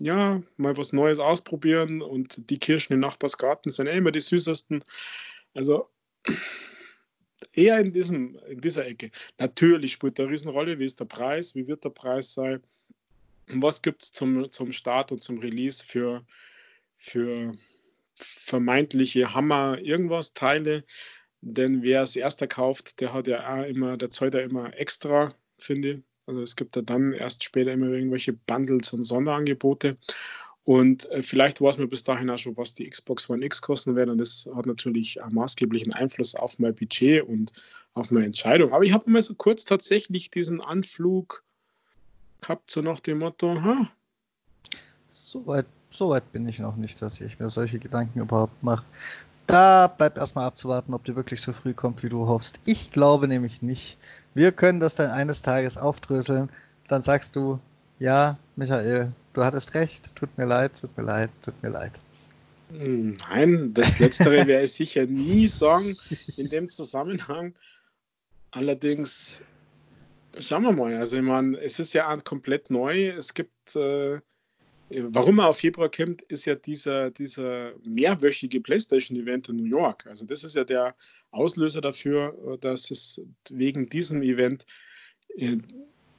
[0.00, 4.82] ja, mal was Neues ausprobieren und die Kirschen im Nachbarsgarten sind eh immer die süßesten.
[5.54, 5.88] Also
[7.52, 9.10] eher in, diesem, in dieser Ecke.
[9.38, 12.62] Natürlich spielt eine Riesenrolle, wie ist der Preis, wie wird der Preis sein,
[13.48, 16.24] was gibt es zum, zum Start und zum Release für,
[16.94, 17.56] für
[18.16, 20.84] vermeintliche Hammer irgendwas Teile.
[21.40, 25.34] Denn wer es erster kauft, der hat ja auch immer, der zahlt ja immer extra,
[25.58, 26.02] finde ich.
[26.26, 29.98] Also es gibt ja dann erst später immer irgendwelche Bundles und Sonderangebote.
[30.64, 33.96] Und äh, vielleicht weiß man bis dahin auch schon, was die Xbox One X kosten
[33.96, 34.10] werden.
[34.10, 37.52] Und das hat natürlich einen maßgeblichen Einfluss auf mein Budget und
[37.92, 38.72] auf meine Entscheidung.
[38.72, 41.44] Aber ich habe immer so kurz tatsächlich diesen Anflug
[42.40, 43.90] gehabt, so nach dem Motto, ha.
[45.08, 48.84] So weit, so weit bin ich noch nicht, dass ich mir solche Gedanken überhaupt mache.
[49.46, 52.58] Da bleibt erstmal abzuwarten, ob die wirklich so früh kommt, wie du hoffst.
[52.64, 53.98] Ich glaube nämlich nicht.
[54.32, 56.48] Wir können das dann eines Tages aufdröseln.
[56.88, 57.60] Dann sagst du,
[58.04, 61.98] ja, Michael, du hattest recht, tut mir leid, tut mir leid, tut mir leid.
[62.70, 65.96] Nein, das Letztere werde ich sicher nie sagen
[66.36, 67.54] in dem Zusammenhang.
[68.50, 69.40] Allerdings,
[70.38, 70.94] schauen wir mal.
[70.96, 73.08] Also, ich meine, es ist ja komplett neu.
[73.08, 74.20] Es gibt, äh,
[74.90, 80.06] warum er auf Februar kommt, ist ja dieser, dieser mehrwöchige PlayStation-Event in New York.
[80.06, 80.94] Also, das ist ja der
[81.30, 84.66] Auslöser dafür, dass es wegen diesem Event
[85.36, 85.56] äh,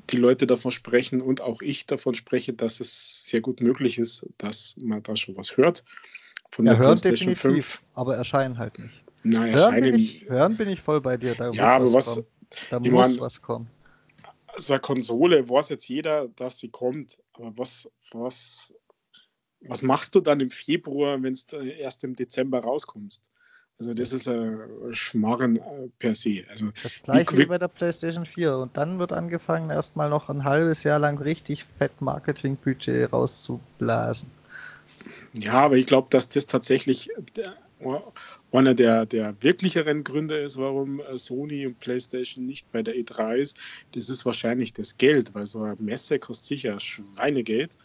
[0.09, 4.27] die Leute davon sprechen und auch ich davon spreche, dass es sehr gut möglich ist,
[4.37, 5.83] dass man da schon was hört.
[6.51, 7.83] Von ja, der hören definitiv, 5.
[7.95, 9.03] aber erscheinen halt nicht.
[9.23, 11.33] Na, hören, bin ich, hören bin ich voll bei dir.
[11.35, 12.23] Da ja, aber was,
[12.69, 13.67] da muss mein, was kommen.
[14.47, 18.73] Also Konsole weiß jetzt jeder, dass sie kommt, aber was, was,
[19.61, 23.29] was machst du dann im Februar, wenn es erst im Dezember rauskommst?
[23.77, 24.57] Also das ist ein
[24.91, 26.45] Schmarren äh, per se.
[26.49, 28.57] Also das gleiche wie bei der PlayStation 4.
[28.57, 34.29] Und dann wird angefangen, erstmal noch ein halbes Jahr lang richtig fett Marketingbudget rauszublasen.
[35.33, 37.55] Ja, aber ich glaube, dass das tatsächlich der,
[38.53, 43.35] einer der, der wirklicheren Gründe ist, warum äh, Sony und PlayStation nicht bei der E3
[43.35, 43.57] ist.
[43.91, 47.77] Das ist wahrscheinlich das Geld, weil so eine Messe kostet sicher Schweinegeld.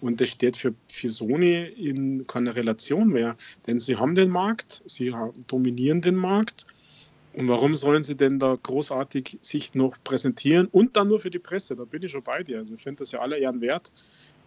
[0.00, 3.36] Und das steht für, für Sony in keiner Relation mehr.
[3.66, 5.14] Denn sie haben den Markt, sie
[5.46, 6.66] dominieren den Markt.
[7.32, 11.38] Und warum sollen sie denn da großartig sich noch präsentieren und dann nur für die
[11.38, 11.76] Presse?
[11.76, 12.58] Da bin ich schon bei dir.
[12.58, 13.92] Also ich finde das ja alle Ehren wert,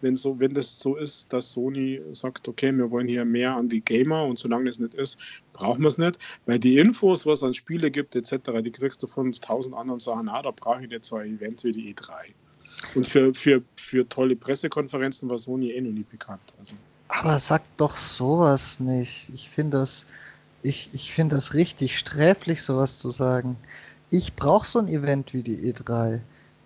[0.02, 3.70] wenn, so, wenn das so ist, dass Sony sagt, okay, wir wollen hier mehr an
[3.70, 5.18] die Gamer und solange das nicht ist,
[5.54, 6.18] brauchen wir es nicht.
[6.44, 10.00] Weil die Infos, was es an Spiele gibt etc., die kriegst du von tausend anderen
[10.00, 12.34] Sachen, ah, da brauche ich nicht so ein Event wie die E3.
[12.94, 16.42] Und für, für, für tolle Pressekonferenzen war Sony eh noch nie bekannt.
[16.58, 16.74] Also.
[17.08, 19.30] Aber sag doch sowas nicht.
[19.34, 20.06] Ich finde das,
[20.62, 23.56] ich, ich finde das richtig sträflich, sowas zu sagen.
[24.10, 26.20] Ich brauche so ein Event wie die E3.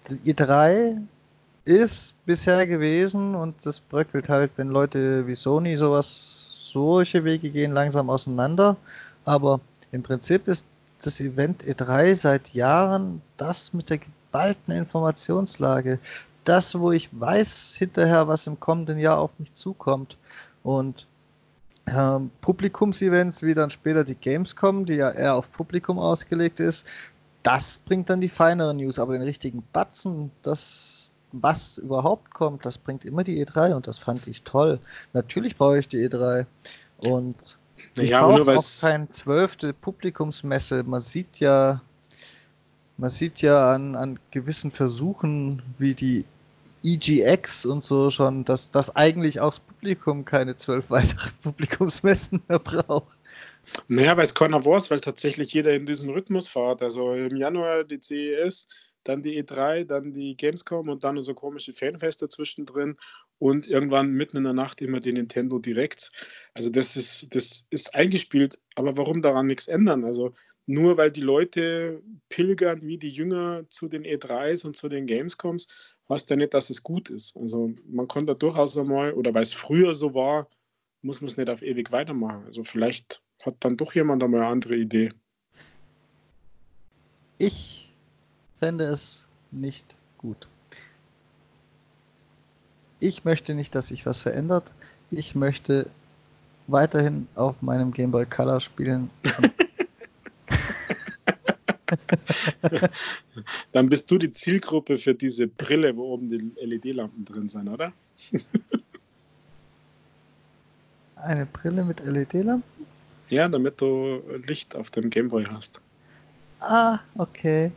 [0.09, 0.99] Die E3
[1.65, 7.73] ist bisher gewesen und das bröckelt halt, wenn Leute wie Sony sowas, solche Wege gehen
[7.73, 8.77] langsam auseinander.
[9.25, 9.61] Aber
[9.93, 10.65] im Prinzip ist
[11.03, 14.01] das Event E3 seit Jahren das mit der
[14.39, 15.99] geballten Informationslage.
[16.45, 20.17] Das, wo ich weiß hinterher, was im kommenden Jahr auf mich zukommt.
[20.63, 21.07] Und
[21.89, 26.87] ähm, Publikumsevents, wie dann später die Gamescom, die ja eher auf Publikum ausgelegt ist,
[27.43, 28.99] das bringt dann die feineren News.
[28.99, 33.99] Aber den richtigen Batzen, das, was überhaupt kommt, das bringt immer die E3 und das
[33.99, 34.79] fand ich toll.
[35.13, 36.47] Natürlich brauche ich die E3.
[36.99, 37.37] Und
[37.97, 40.83] ich ja, brauche auch keine zwölfte Publikumsmesse.
[40.85, 41.81] Man sieht ja,
[42.99, 46.25] man sieht ja an, an gewissen Versuchen wie die
[46.85, 52.59] EGX und so schon, dass das eigentlich auch das Publikum keine zwölf weitere Publikumsmessen mehr
[52.59, 53.17] braucht.
[53.87, 56.83] Naja, weil es keiner weiß, weil tatsächlich jeder in diesem Rhythmus fährt.
[56.83, 58.67] Also im Januar die CES,
[59.05, 62.97] dann die E3, dann die Gamescom und dann so komische Fanfeste zwischendrin
[63.39, 66.11] und irgendwann mitten in der Nacht immer die Nintendo Direct.
[66.55, 70.05] Also das ist, das ist eingespielt, aber warum daran nichts ändern?
[70.05, 70.33] Also
[70.69, 75.97] nur weil die Leute pilgern wie die Jünger zu den E3s und zu den Gamescoms,
[76.11, 77.35] heißt ja nicht, dass es gut ist.
[77.39, 80.47] Also man kann da durchaus einmal, oder weil es früher so war,
[81.01, 82.45] muss man es nicht auf ewig weitermachen.
[82.45, 85.11] Also vielleicht hat dann doch jemand einmal eine andere Idee.
[87.39, 87.91] Ich
[88.59, 90.49] fände es nicht gut.
[93.01, 94.75] Ich möchte nicht, dass sich was verändert.
[95.11, 95.89] Ich möchte
[96.67, 99.09] weiterhin auf meinem Game Boy Color spielen.
[103.73, 107.93] Dann bist du die Zielgruppe für diese Brille, wo oben die LED-Lampen drin sind, oder?
[111.17, 112.87] Eine Brille mit LED-Lampen?
[113.31, 115.81] Ja, damit du Licht auf dem Gameboy hast.
[116.61, 117.71] Ah, okay.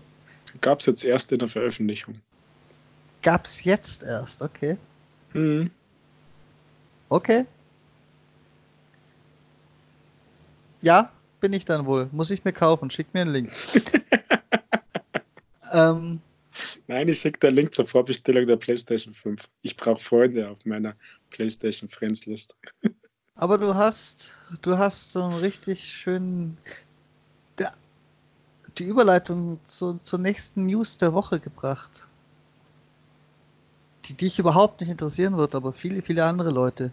[0.61, 2.21] Gab es jetzt erst in der Veröffentlichung.
[3.21, 4.77] Gab es jetzt erst, okay.
[5.33, 5.69] Mhm.
[7.09, 7.45] Okay.
[10.81, 12.09] Ja, bin ich dann wohl.
[12.11, 12.89] Muss ich mir kaufen.
[12.89, 13.51] Schick mir einen Link.
[15.73, 16.21] ähm,
[16.87, 19.47] Nein, ich schicke den Link zur Vorbestellung der PlayStation 5.
[19.61, 20.95] Ich brauche Freunde auf meiner
[21.29, 22.55] PlayStation Friends List.
[23.35, 26.57] Aber du hast, du hast so einen richtig schönen,
[27.59, 27.71] ja,
[28.77, 32.07] die Überleitung zu, zur nächsten News der Woche gebracht.
[34.05, 36.91] Die dich überhaupt nicht interessieren wird, aber viele, viele andere Leute.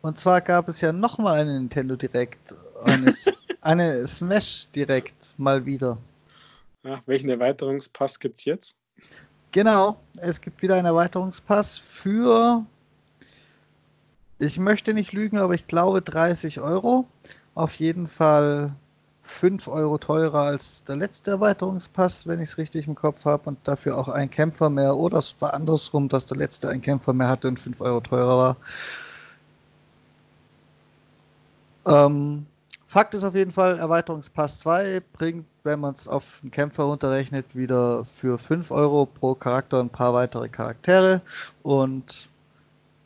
[0.00, 3.14] Und zwar gab es ja nochmal eine Nintendo Direct, eine,
[3.60, 5.98] eine Smash Direct mal wieder.
[6.84, 8.76] Ja, welchen Erweiterungspass gibt es jetzt?
[9.52, 12.64] Genau, es gibt wieder einen Erweiterungspass für
[14.40, 17.06] ich möchte nicht lügen, aber ich glaube 30 Euro.
[17.54, 18.72] Auf jeden Fall
[19.22, 23.48] 5 Euro teurer als der letzte Erweiterungspass, wenn ich es richtig im Kopf habe.
[23.48, 24.96] Und dafür auch ein Kämpfer mehr.
[24.96, 28.56] Oder es war andersrum, dass der letzte ein Kämpfer mehr hatte und 5 Euro teurer
[31.84, 32.06] war.
[32.06, 32.46] Ähm,
[32.88, 37.54] Fakt ist auf jeden Fall, Erweiterungspass 2 bringt, wenn man es auf einen Kämpfer runterrechnet,
[37.54, 41.20] wieder für 5 Euro pro Charakter ein paar weitere Charaktere.
[41.62, 42.30] Und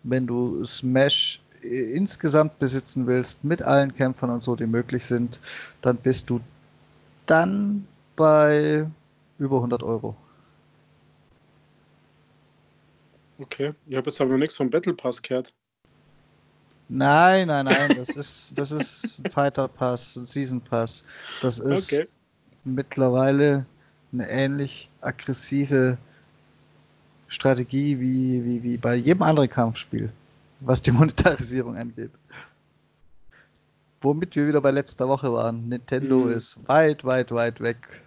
[0.05, 5.40] wenn du Smash insgesamt besitzen willst, mit allen Kämpfern und so, die möglich sind,
[5.81, 6.40] dann bist du
[7.27, 8.87] dann bei
[9.38, 10.14] über 100 Euro.
[13.38, 15.53] Okay, ich habe jetzt aber noch nichts vom Battle Pass gehört.
[16.88, 21.05] Nein, nein, nein, das ist, das ist ein Fighter Pass, ein Season Pass.
[21.40, 22.07] Das ist okay.
[22.64, 23.64] mittlerweile
[24.12, 25.97] eine ähnlich aggressive
[27.29, 30.12] Strategie wie, wie, wie bei jedem anderen Kampfspiel,
[30.61, 32.11] was die Monetarisierung angeht.
[34.03, 35.68] Womit wir wieder bei letzter Woche waren.
[35.68, 36.33] Nintendo mhm.
[36.33, 38.05] ist weit, weit, weit weg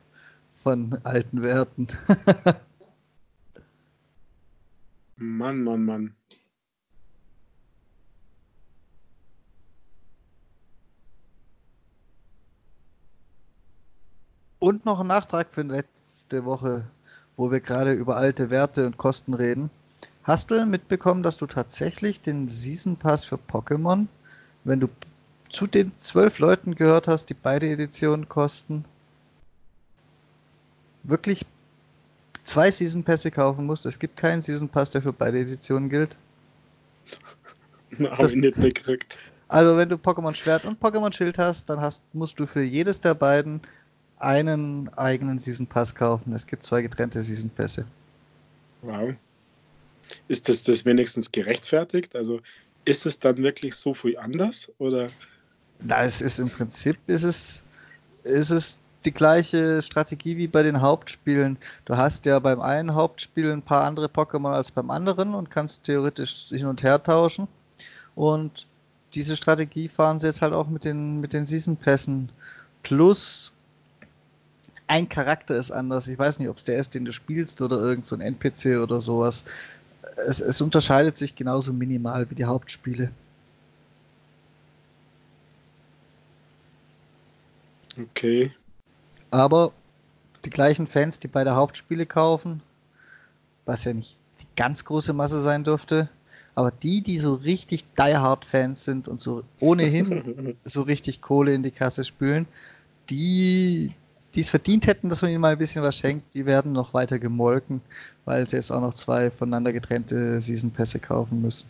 [0.54, 1.88] von alten Werten.
[5.18, 6.14] Mann, Mann, Mann.
[14.60, 16.86] Und noch ein Nachtrag für letzte Woche
[17.38, 19.70] wo wir gerade über alte Werte und Kosten reden.
[20.24, 24.08] Hast du denn mitbekommen, dass du tatsächlich den Season Pass für Pokémon,
[24.64, 24.88] wenn du
[25.50, 28.86] zu den zwölf Leuten gehört hast, die beide Editionen kosten,
[31.04, 31.46] wirklich
[32.44, 33.86] zwei Season Pässe kaufen musst?
[33.86, 36.18] Es gibt keinen Season Pass, der für beide Editionen gilt.
[38.00, 39.20] Habe ich nicht gekriegt.
[39.48, 43.00] Also wenn du Pokémon Schwert und Pokémon Schild hast, dann hast, musst du für jedes
[43.00, 43.62] der beiden
[44.20, 46.34] einen eigenen Season Pass kaufen.
[46.34, 47.86] Es gibt zwei getrennte Season Pässe.
[48.82, 49.14] Wow.
[50.28, 52.16] Ist das, das wenigstens gerechtfertigt?
[52.16, 52.40] Also
[52.86, 54.72] ist es dann wirklich so viel anders?
[54.78, 55.10] Oder?
[55.80, 57.64] Na, es ist im Prinzip ist es,
[58.24, 61.58] ist es die gleiche Strategie wie bei den Hauptspielen.
[61.86, 65.84] Du hast ja beim einen Hauptspiel ein paar andere Pokémon als beim anderen und kannst
[65.84, 67.48] theoretisch hin und her tauschen.
[68.16, 68.68] Und
[69.14, 72.32] diese Strategie fahren sie jetzt halt auch mit den, mit den Season Pässen.
[72.84, 73.52] Plus
[74.88, 76.08] ein Charakter ist anders.
[76.08, 78.78] Ich weiß nicht, ob es der ist, den du spielst oder irgend so ein NPC
[78.82, 79.46] oder sowas.
[80.28, 83.12] Es, es unterscheidet sich genauso minimal wie die Hauptspiele.
[87.98, 88.52] Okay.
[89.32, 89.72] Aber
[90.44, 92.62] die gleichen Fans, die beide Hauptspiele kaufen,
[93.66, 96.10] was ja nicht die ganz große Masse sein dürfte,
[96.54, 101.72] aber die, die so richtig die-hard-Fans sind und so ohnehin so richtig Kohle in die
[101.72, 102.48] Kasse spülen,
[103.10, 103.94] die,
[104.36, 106.94] die es verdient hätten, dass man ihnen mal ein bisschen was schenkt, die werden noch
[106.94, 107.82] weiter gemolken,
[108.26, 111.68] weil sie jetzt auch noch zwei voneinander getrennte Season-Pässe kaufen müssen.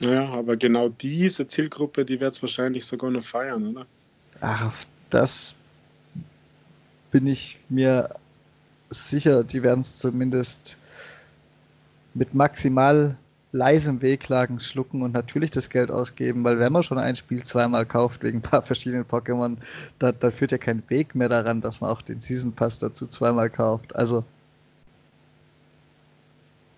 [0.00, 3.86] Ja, aber genau diese Zielgruppe, die wird es wahrscheinlich sogar noch feiern, oder?
[4.40, 4.72] Ach,
[5.10, 5.54] das
[7.10, 8.08] bin ich mir
[8.90, 10.78] sicher, die werden es zumindest
[12.14, 13.18] mit maximal
[13.58, 17.84] leisem Wehklagen schlucken und natürlich das Geld ausgeben, weil wenn man schon ein Spiel zweimal
[17.84, 19.56] kauft wegen ein paar verschiedenen Pokémon,
[19.98, 23.06] da, da führt ja kein Weg mehr daran, dass man auch den Season Pass dazu
[23.06, 23.94] zweimal kauft.
[23.96, 24.24] Also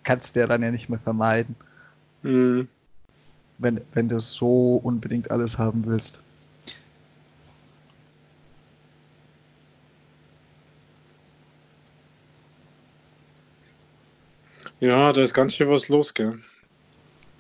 [0.05, 1.55] kannst du ja dann ja nicht mehr vermeiden.
[2.23, 2.67] Mhm.
[3.59, 6.21] Wenn, wenn du so unbedingt alles haben willst.
[14.81, 16.39] Ja, da ist ganz schön was los, gell?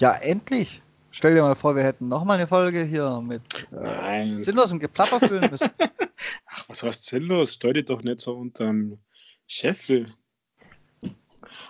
[0.00, 0.82] Ja, endlich.
[1.10, 3.42] Stell dir mal vor, wir hätten nochmal eine Folge hier mit
[3.72, 5.68] äh, sinnlosem Geplapper füllen müssen.
[6.46, 7.54] Ach, was heißt sinnlos?
[7.54, 8.98] Stell dich doch nicht so unterm
[9.46, 10.06] Scheffel.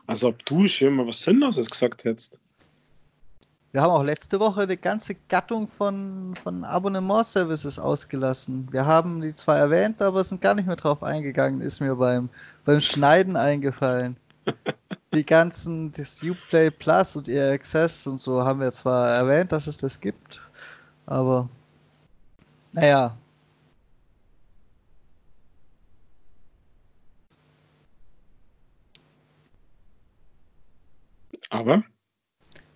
[0.07, 2.39] Also ob du schon mal was Sinnloses gesagt hättest.
[3.73, 8.69] Wir haben auch letzte Woche eine ganze Gattung von, von Abonnement-Services ausgelassen.
[8.71, 12.29] Wir haben die zwar erwähnt, aber sind gar nicht mehr drauf eingegangen, ist mir beim,
[12.65, 14.17] beim Schneiden eingefallen.
[15.15, 19.67] die ganzen, das Uplay Plus und ihr Access und so haben wir zwar erwähnt, dass
[19.67, 20.41] es das gibt,
[21.07, 21.49] aber
[22.73, 23.17] naja.
[31.51, 31.83] Aber?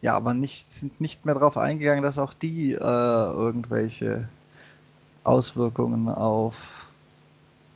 [0.02, 4.28] Ja, aber nicht, sind nicht mehr darauf eingegangen, dass auch die äh, irgendwelche
[5.24, 6.88] Auswirkungen auf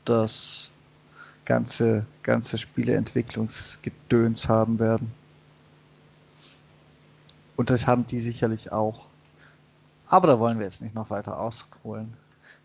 [0.04, 0.70] das
[1.48, 5.10] ganze, ganze Spieleentwicklungsgedöns haben werden.
[7.56, 9.06] Und das haben die sicherlich auch.
[10.06, 12.12] Aber da wollen wir jetzt nicht noch weiter ausholen.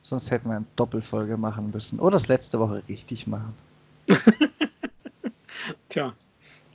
[0.01, 1.97] Sonst hätten wir eine Doppelfolge machen müssen.
[1.97, 3.55] Oder das letzte Woche richtig machen.
[5.87, 6.13] Tja,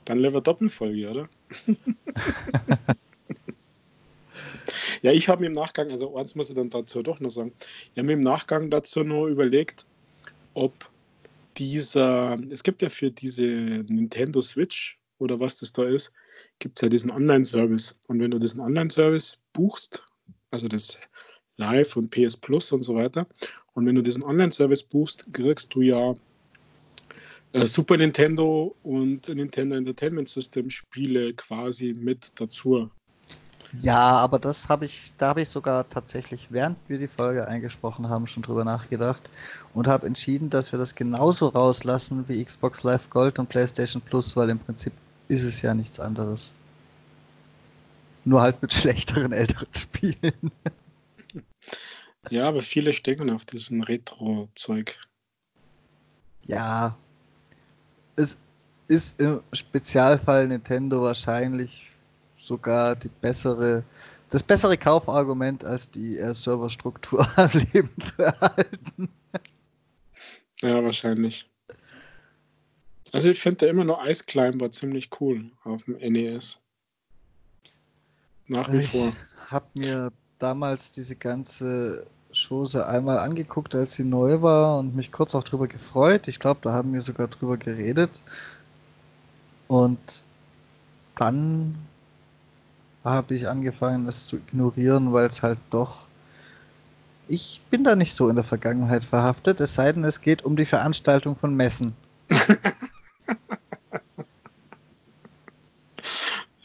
[0.05, 1.29] dann lieber Doppelfolge, oder?
[5.03, 7.53] ja, ich habe mir im Nachgang, also eins muss ich dann dazu doch noch sagen,
[7.93, 9.85] ich habe mir im Nachgang dazu nur überlegt,
[10.55, 10.89] ob
[11.59, 16.11] dieser, es gibt ja für diese Nintendo Switch oder was das da ist,
[16.59, 17.97] gibt es ja diesen Online-Service.
[18.07, 20.03] Und wenn du diesen Online-Service buchst,
[20.51, 20.97] also das
[21.57, 23.27] Live und PS Plus und so weiter,
[23.73, 26.15] und wenn du diesen Online-Service buchst, kriegst du ja
[27.51, 32.89] äh, Super Nintendo und Nintendo Entertainment System Spiele quasi mit dazu.
[33.77, 38.09] Ja, aber das habe ich, da habe ich sogar tatsächlich, während wir die Folge eingesprochen
[38.09, 39.29] haben, schon drüber nachgedacht
[39.73, 44.35] und habe entschieden, dass wir das genauso rauslassen wie Xbox Live Gold und PlayStation Plus,
[44.35, 44.93] weil im Prinzip
[45.27, 46.53] ist es ja nichts anderes.
[48.25, 50.51] Nur halt mit schlechteren älteren Spielen.
[52.31, 54.97] Ja, aber viele stecken auf diesem Retro-Zeug.
[56.47, 56.97] Ja,
[58.15, 58.37] es
[58.87, 61.91] ist im Spezialfall Nintendo wahrscheinlich
[62.49, 63.83] sogar die bessere,
[64.29, 69.09] das bessere Kaufargument, als die äh, Serverstruktur am Leben zu erhalten.
[70.61, 71.49] Ja, wahrscheinlich.
[73.13, 76.59] Also ich finde immer noch Ice Climber ziemlich cool auf dem NES.
[78.47, 79.07] Nach wie ich vor.
[79.07, 85.11] Ich habe mir damals diese ganze Chose einmal angeguckt, als sie neu war und mich
[85.11, 86.27] kurz auch drüber gefreut.
[86.27, 88.21] Ich glaube, da haben wir sogar drüber geredet.
[89.67, 90.23] Und
[91.15, 91.75] dann
[93.03, 96.07] habe ich angefangen, es zu ignorieren, weil es halt doch.
[97.27, 100.55] Ich bin da nicht so in der Vergangenheit verhaftet, es sei denn, es geht um
[100.55, 101.93] die Veranstaltung von Messen.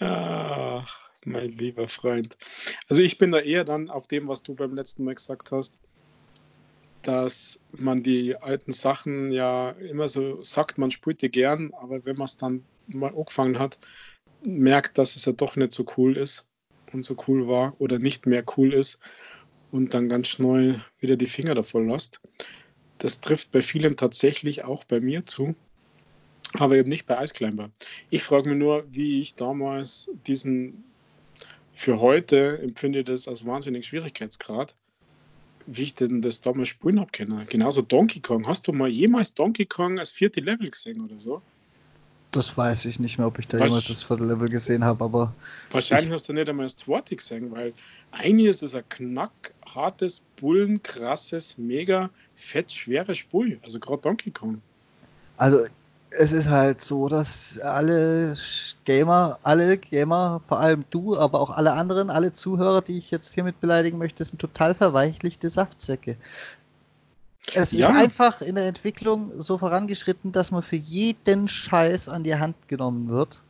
[0.00, 2.36] Ach, mein lieber Freund.
[2.88, 5.78] Also ich bin da eher dann auf dem, was du beim letzten Mal gesagt hast,
[7.02, 12.16] dass man die alten Sachen ja immer so sagt, man spielt die gern, aber wenn
[12.16, 13.78] man es dann mal angefangen hat,
[14.46, 16.46] merkt, dass es ja doch nicht so cool ist
[16.92, 18.98] und so cool war oder nicht mehr cool ist
[19.70, 22.20] und dann ganz schnell wieder die Finger davon lässt.
[22.98, 25.54] Das trifft bei vielen tatsächlich auch bei mir zu,
[26.54, 27.70] aber eben nicht bei Eisclimber.
[28.10, 30.84] Ich frage mich nur, wie ich damals diesen,
[31.72, 34.76] für heute empfinde das als wahnsinnig Schwierigkeitsgrad,
[35.66, 37.44] wie ich denn das damals spielen habe können.
[37.48, 38.46] Genauso Donkey Kong.
[38.46, 41.42] Hast du mal jemals Donkey Kong als vierte Level gesehen oder so?
[42.34, 45.32] Das weiß ich nicht mehr, ob ich da Was, jemals das Level gesehen habe, aber.
[45.70, 47.72] Wahrscheinlich hast du nicht einmal das zweite gesehen, weil
[48.10, 53.60] eigentlich ist es ein knackhartes, bullenkrasses, mega fett schweres Spiel.
[53.62, 54.60] Also gerade Donkey Kong.
[55.36, 55.64] Also
[56.10, 58.34] es ist halt so, dass alle
[58.84, 63.34] Gamer, alle Gamer, vor allem du, aber auch alle anderen, alle Zuhörer, die ich jetzt
[63.34, 66.16] hiermit beleidigen möchte, sind total verweichlichte Saftsäcke.
[67.52, 67.88] Es ja.
[67.88, 72.56] ist einfach in der Entwicklung so vorangeschritten, dass man für jeden Scheiß an die Hand
[72.68, 73.42] genommen wird.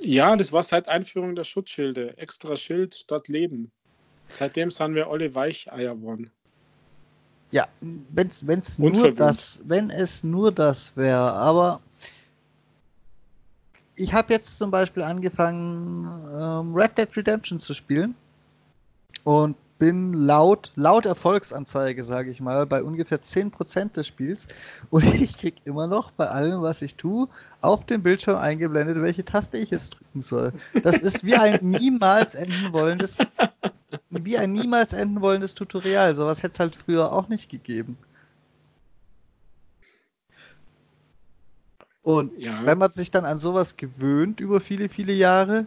[0.00, 2.16] Ja, das war seit Einführung der Schutzschilde.
[2.18, 3.70] Extra Schild statt Leben.
[4.28, 6.30] Seitdem sind wir alle Weicheier geworden.
[7.52, 7.68] Ja,
[8.10, 11.80] wenn's, wenn's nur das, wenn es nur das wäre, aber
[13.94, 18.14] ich habe jetzt zum Beispiel angefangen, ähm, Red Dead Redemption zu spielen
[19.24, 24.46] und bin laut, laut Erfolgsanzeige, sage ich mal, bei ungefähr 10% des Spiels
[24.90, 27.28] und ich kriege immer noch bei allem, was ich tue,
[27.60, 30.52] auf dem Bildschirm eingeblendet, welche Taste ich jetzt drücken soll.
[30.82, 33.18] Das ist wie ein niemals enden wollendes,
[34.10, 36.14] wie ein niemals enden wollendes Tutorial.
[36.14, 37.98] Sowas hätte es halt früher auch nicht gegeben.
[42.02, 42.64] Und ja.
[42.64, 45.66] wenn man sich dann an sowas gewöhnt über viele, viele Jahre,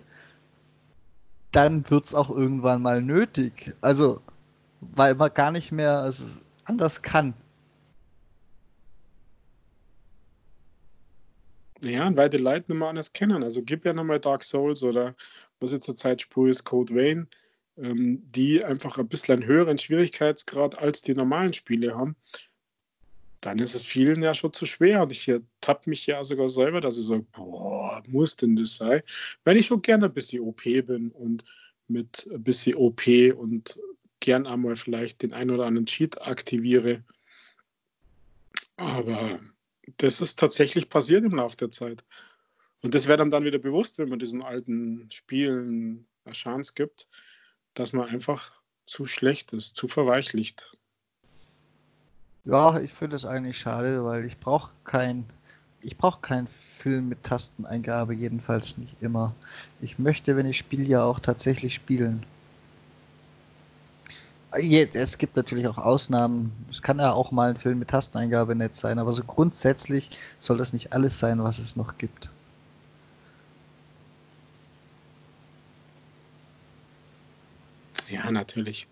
[1.52, 3.76] dann wird es auch irgendwann mal nötig.
[3.82, 4.22] Also,
[4.82, 6.10] weil man gar nicht mehr
[6.66, 7.34] anders kann.
[11.82, 13.44] Ja, und weil die Leute nicht mehr anders kennen.
[13.44, 15.16] Also gib ja nochmal Dark Souls oder
[15.60, 17.28] was jetzt zurzeit spur ist, Code Vein,
[17.78, 22.16] ähm, die einfach ein bisschen einen höheren Schwierigkeitsgrad als die normalen Spiele haben
[23.42, 25.04] dann ist es vielen ja schon zu schwer.
[25.04, 29.02] Und ich ertappe mich ja sogar selber, dass ich so, boah, muss denn das sein?
[29.44, 31.46] Wenn ich schon gerne ein bisschen OP bin und
[31.88, 33.80] mit ein bisschen OP und
[34.20, 37.04] gern einmal vielleicht den ein oder anderen Cheat aktiviere.
[38.78, 39.40] Aber
[39.98, 42.04] das ist tatsächlich passiert im Laufe der Zeit.
[42.82, 47.08] Und das wäre dann, dann wieder bewusst, wenn man diesen alten Spielen eine Chance gibt,
[47.74, 50.78] dass man einfach zu schlecht ist, zu verweichlicht.
[52.50, 55.26] Ja, ich finde es eigentlich schade, weil ich brauche kein,
[55.82, 59.36] ich brauche keinen Film mit Tasteneingabe, jedenfalls nicht immer.
[59.82, 62.26] Ich möchte, wenn ich spiele, ja auch tatsächlich spielen.
[64.94, 66.52] Es gibt natürlich auch Ausnahmen.
[66.72, 70.58] Es kann ja auch mal ein Film mit Tasteneingabe nett sein, aber so grundsätzlich soll
[70.58, 72.30] das nicht alles sein, was es noch gibt.
[78.10, 78.88] Ja, natürlich.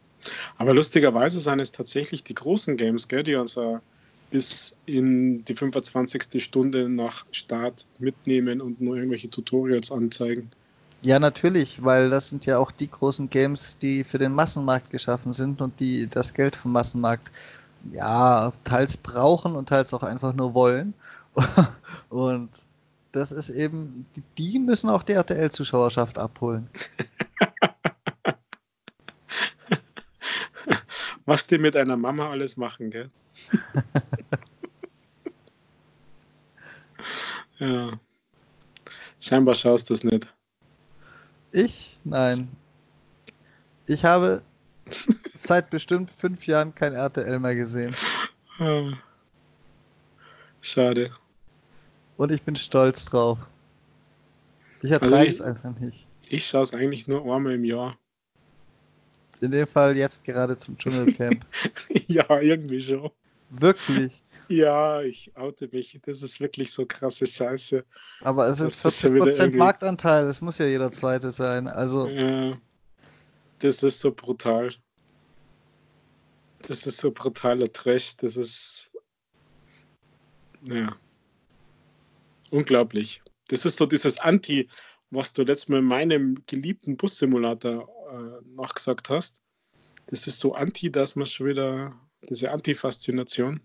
[0.57, 3.79] Aber lustigerweise sind es tatsächlich die großen Games, gell, die uns uh,
[4.31, 6.43] bis in die 25.
[6.43, 10.49] Stunde nach Start mitnehmen und nur irgendwelche Tutorials anzeigen.
[11.01, 15.31] Ja, natürlich, weil das sind ja auch die großen Games, die für den Massenmarkt geschaffen
[15.31, 17.31] sind und die das Geld vom Massenmarkt
[17.93, 20.93] ja teils brauchen und teils auch einfach nur wollen.
[22.09, 22.49] und
[23.11, 24.05] das ist eben,
[24.37, 26.67] die müssen auch die RTL-Zuschauerschaft abholen.
[31.27, 33.09] was die mit einer Mama alles machen, gell?
[37.59, 37.91] ja.
[39.19, 40.25] Scheinbar schaust du es nicht.
[41.51, 41.99] Ich?
[42.05, 42.49] Nein.
[43.87, 44.41] Ich habe
[45.35, 47.93] seit bestimmt fünf Jahren kein RTL mehr gesehen.
[50.61, 51.11] Schade.
[52.15, 53.37] Und ich bin stolz drauf.
[54.81, 56.07] Ich ertrage also es einfach nicht.
[56.29, 57.97] Ich schaue es eigentlich nur einmal im Jahr
[59.41, 61.45] in dem Fall jetzt gerade zum Dschungelcamp.
[62.07, 63.11] ja, irgendwie schon.
[63.49, 64.23] Wirklich.
[64.49, 65.99] Ja, ich oute mich.
[66.05, 67.83] Das ist wirklich so krasse Scheiße.
[68.21, 71.67] Aber es sind 40% Marktanteil, es muss ja jeder zweite sein.
[71.67, 72.07] Also.
[72.07, 72.57] Ja.
[73.59, 74.69] Das ist so brutal.
[76.63, 78.17] Das ist so brutaler Trash.
[78.17, 78.91] Das ist.
[80.63, 80.95] Ja.
[82.51, 83.21] Unglaublich.
[83.49, 84.67] Das ist so dieses Anti,
[85.09, 89.41] was du letztes Mal in meinem geliebten Bussimulator äh, nachgesagt hast.
[90.07, 93.59] Das ist so anti, dass man schon wieder diese Anti-Faszination.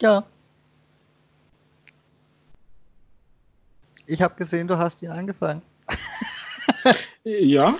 [0.00, 0.26] Ja.
[4.06, 5.62] Ich habe gesehen, du hast ihn angefangen.
[7.24, 7.76] ja,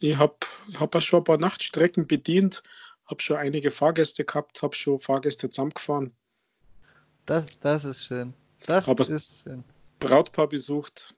[0.00, 0.36] ich habe
[0.78, 2.62] hab schon ein paar Nachtstrecken bedient,
[3.06, 6.14] habe schon einige Fahrgäste gehabt, habe schon Fahrgäste zusammengefahren.
[7.26, 8.32] Das, das ist schön.
[8.64, 9.64] Das hab ist schön.
[10.00, 11.14] Brautpaar besucht.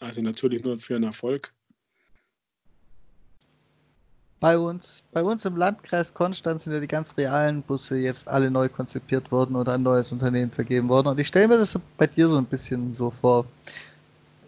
[0.00, 1.52] Also natürlich nur für einen Erfolg.
[4.40, 8.48] Bei uns, bei uns im Landkreis Konstanz sind ja die ganz realen Busse jetzt alle
[8.50, 11.08] neu konzipiert worden oder ein neues Unternehmen vergeben worden.
[11.08, 13.46] Und ich stelle mir das bei dir so ein bisschen so vor.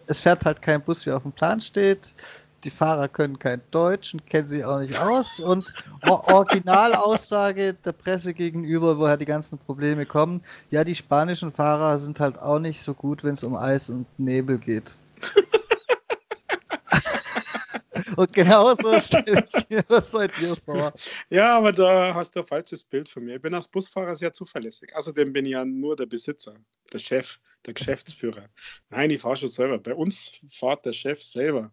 [0.06, 2.14] Es fährt halt kein Bus, wie auf dem Plan steht.
[2.62, 5.40] Die Fahrer können kein Deutsch und kennen sich auch nicht aus.
[5.40, 5.72] Und
[6.02, 10.40] Originalaussage der Presse gegenüber, woher die ganzen Probleme kommen,
[10.70, 14.06] ja, die spanischen Fahrer sind halt auch nicht so gut, wenn es um Eis und
[14.18, 14.96] Nebel geht.
[18.16, 20.92] Und genau so stelle ich mir das seit dir vor.
[21.30, 23.36] Ja, aber da hast du ein falsches Bild von mir.
[23.36, 24.94] Ich bin als Busfahrer sehr zuverlässig.
[24.94, 26.56] Außerdem bin ich ja nur der Besitzer,
[26.92, 28.48] der Chef, der Geschäftsführer.
[28.90, 29.78] Nein, ich fahre schon selber.
[29.78, 31.70] Bei uns fährt der Chef selber.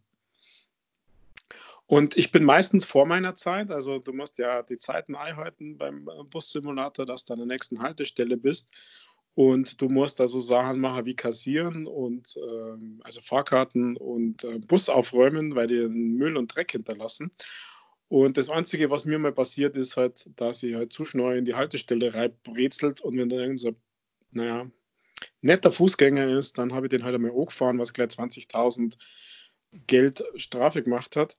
[1.85, 6.05] Und ich bin meistens vor meiner Zeit, also du musst ja die Zeiten einhalten beim
[6.29, 8.69] Bussimulator, dass du an der nächsten Haltestelle bist.
[9.37, 14.89] Und du musst also Sachen machen wie kassieren und äh, also Fahrkarten und äh, Bus
[14.89, 17.29] aufräumen, weil die Müll und Dreck hinterlassen.
[18.07, 21.45] Und das Einzige, was mir mal passiert ist, halt, dass ich halt zu schnell in
[21.45, 23.75] die Haltestelle reinbrezelt und wenn da irgend so
[24.31, 24.71] naja,
[25.41, 28.97] netter Fußgänger ist, dann habe ich den halt einmal angefahren, was gleich 20.000
[29.85, 31.37] Geld Strafe gemacht hat.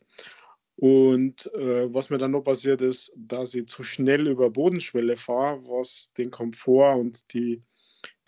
[0.77, 5.61] Und äh, was mir dann noch passiert ist, dass ich zu schnell über Bodenschwelle fahre,
[5.65, 7.65] was den Komfort und die,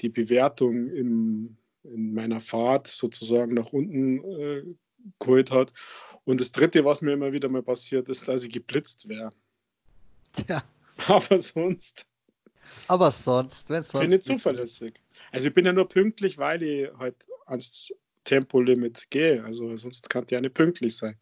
[0.00, 4.62] die Bewertung im, in meiner Fahrt sozusagen nach unten äh,
[5.18, 5.72] geholt hat.
[6.24, 9.30] Und das Dritte, was mir immer wieder mal passiert, ist, dass ich geblitzt wäre.
[10.48, 10.62] Ja.
[11.08, 12.06] Aber sonst.
[12.88, 14.04] Aber sonst, wenn sonst.
[14.04, 15.00] Bin ich zuverlässig.
[15.32, 17.92] Also ich bin ja nur pünktlich, weil ich halt ans
[18.24, 19.42] Tempolimit gehe.
[19.44, 21.16] Also sonst kann ich ja nicht pünktlich sein.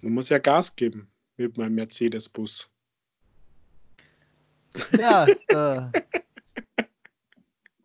[0.00, 2.70] Man muss ja Gas geben mit meinem Mercedes-Bus.
[4.98, 6.00] Ja, äh,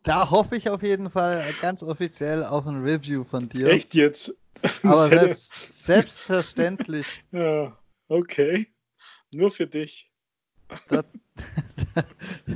[0.04, 3.68] da hoffe ich auf jeden Fall ganz offiziell auf ein Review von dir.
[3.68, 4.34] Echt jetzt?
[4.82, 7.06] Aber selbst, selbstverständlich.
[7.32, 7.76] Ja,
[8.08, 8.68] okay.
[9.32, 10.10] Nur für dich.
[10.88, 11.02] Da,
[11.94, 12.04] da,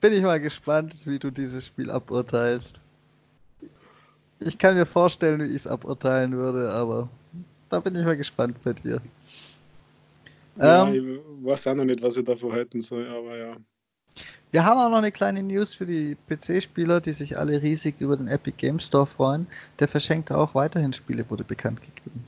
[0.00, 2.80] bin ich mal gespannt, wie du dieses Spiel aburteilst.
[4.40, 7.08] Ich kann mir vorstellen, wie ich es aburteilen würde, aber
[7.68, 9.00] da bin ich mal gespannt bei dir.
[10.56, 13.56] Ja, ähm, ich weiß auch noch nicht, was ich davon halten soll, aber ja.
[14.52, 18.16] Wir haben auch noch eine kleine News für die PC-Spieler, die sich alle riesig über
[18.16, 19.46] den Epic Game Store freuen.
[19.78, 22.22] Der verschenkt auch weiterhin Spiele, wurde bekannt gegeben.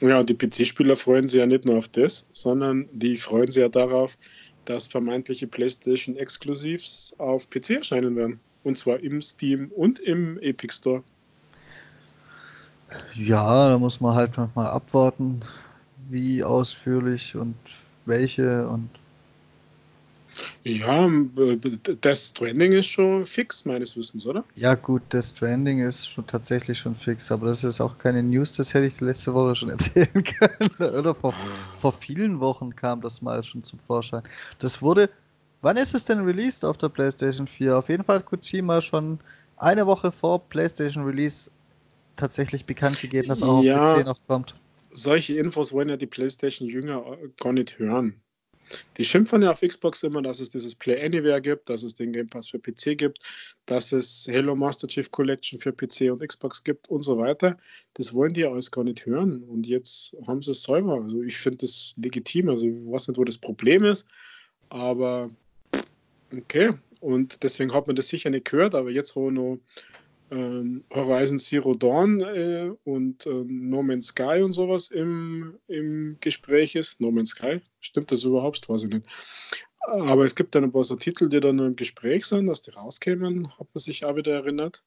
[0.00, 3.68] Ja, die PC-Spieler freuen sich ja nicht nur auf das, sondern die freuen sich ja
[3.68, 4.18] darauf,
[4.64, 8.40] dass vermeintliche PlayStation Exclusives auf PC erscheinen werden.
[8.64, 11.02] Und zwar im Steam und im Epic Store.
[13.14, 15.40] Ja, da muss man halt mal abwarten,
[16.08, 17.56] wie ausführlich und
[18.04, 18.88] welche und.
[20.64, 21.08] Ja,
[22.00, 24.44] das Stranding ist schon fix, meines Wissens, oder?
[24.56, 28.52] Ja, gut, das Stranding ist schon tatsächlich schon fix, aber das ist auch keine News,
[28.52, 30.70] das hätte ich letzte Woche schon erzählen können.
[30.94, 31.32] Oder vor,
[31.78, 34.22] vor vielen Wochen kam das mal schon zum Vorschein.
[34.58, 35.08] Das wurde.
[35.60, 37.78] Wann ist es denn released auf der PlayStation 4?
[37.78, 39.18] Auf jeden Fall hat Kojima schon
[39.56, 41.50] eine Woche vor PlayStation Release
[42.14, 44.54] tatsächlich bekannt gegeben, dass auch ja, auf PC noch kommt.
[44.92, 47.04] Solche Infos wollen ja die PlayStation-Jünger
[47.38, 48.20] gar nicht hören.
[48.96, 52.12] Die schimpfen ja auf Xbox immer, dass es dieses Play Anywhere gibt, dass es den
[52.12, 53.18] Game Pass für PC gibt,
[53.66, 57.56] dass es Halo Master Chief Collection für PC und Xbox gibt und so weiter.
[57.94, 59.42] Das wollen die ja alles gar nicht hören.
[59.44, 61.02] Und jetzt haben sie es selber.
[61.02, 62.48] Also ich finde das legitim.
[62.48, 64.06] Also ich weiß nicht, wo das Problem ist,
[64.68, 65.30] aber
[66.36, 66.72] okay.
[67.00, 69.58] Und deswegen hat man das sicher nicht gehört, aber jetzt, wo noch
[70.30, 76.74] ähm, Horizon Zero Dawn äh, und äh, No Man's Sky und sowas im, im Gespräch
[76.74, 77.00] ist.
[77.00, 78.68] No Man's Sky, stimmt das überhaupt?
[78.68, 79.06] Weiß ich nicht.
[79.80, 82.62] Aber es gibt dann ein paar so Titel, die dann nur im Gespräch sind, dass
[82.62, 84.82] die rauskämen, hat man sich auch wieder erinnert,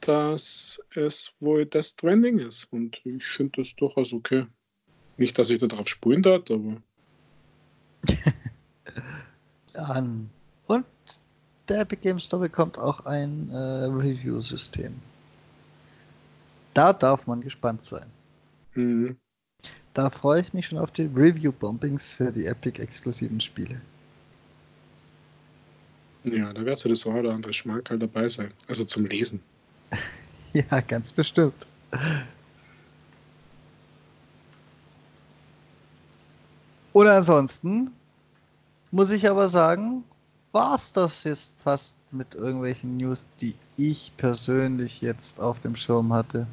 [0.00, 2.66] dass es wohl das Stranding ist.
[2.70, 4.44] Und ich finde das durchaus okay.
[5.18, 6.82] Nicht, dass ich darauf spulen darf, aber.
[9.74, 10.02] ja,
[11.68, 14.94] der Epic Games Store bekommt auch ein äh, Review-System.
[16.74, 18.06] Da darf man gespannt sein.
[18.74, 19.16] Mhm.
[19.94, 23.80] Da freue ich mich schon auf die Review-Bombings für die Epic-exklusiven Spiele.
[26.24, 28.52] Ja, da wird so das ein oder andere Schmankerl dabei sein.
[28.68, 29.42] Also zum Lesen.
[30.52, 31.66] ja, ganz bestimmt.
[36.92, 37.90] Oder ansonsten
[38.90, 40.04] muss ich aber sagen,
[40.52, 46.12] war es das jetzt fast mit irgendwelchen News, die ich persönlich jetzt auf dem Schirm
[46.12, 46.46] hatte.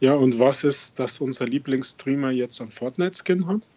[0.00, 3.68] Ja, und was ist, dass unser Lieblingsstreamer jetzt einen Fortnite-Skin hat?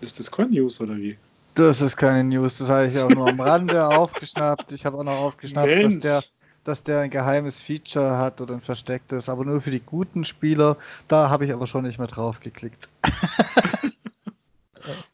[0.00, 1.16] Ist das kein News oder wie?
[1.54, 4.72] Das ist keine News, das habe ich auch nur am Rande aufgeschnappt.
[4.72, 6.24] Ich habe auch noch aufgeschnappt, dass der,
[6.64, 10.76] dass der ein geheimes Feature hat oder ein verstecktes, aber nur für die guten Spieler.
[11.08, 12.88] Da habe ich aber schon nicht mehr drauf geklickt.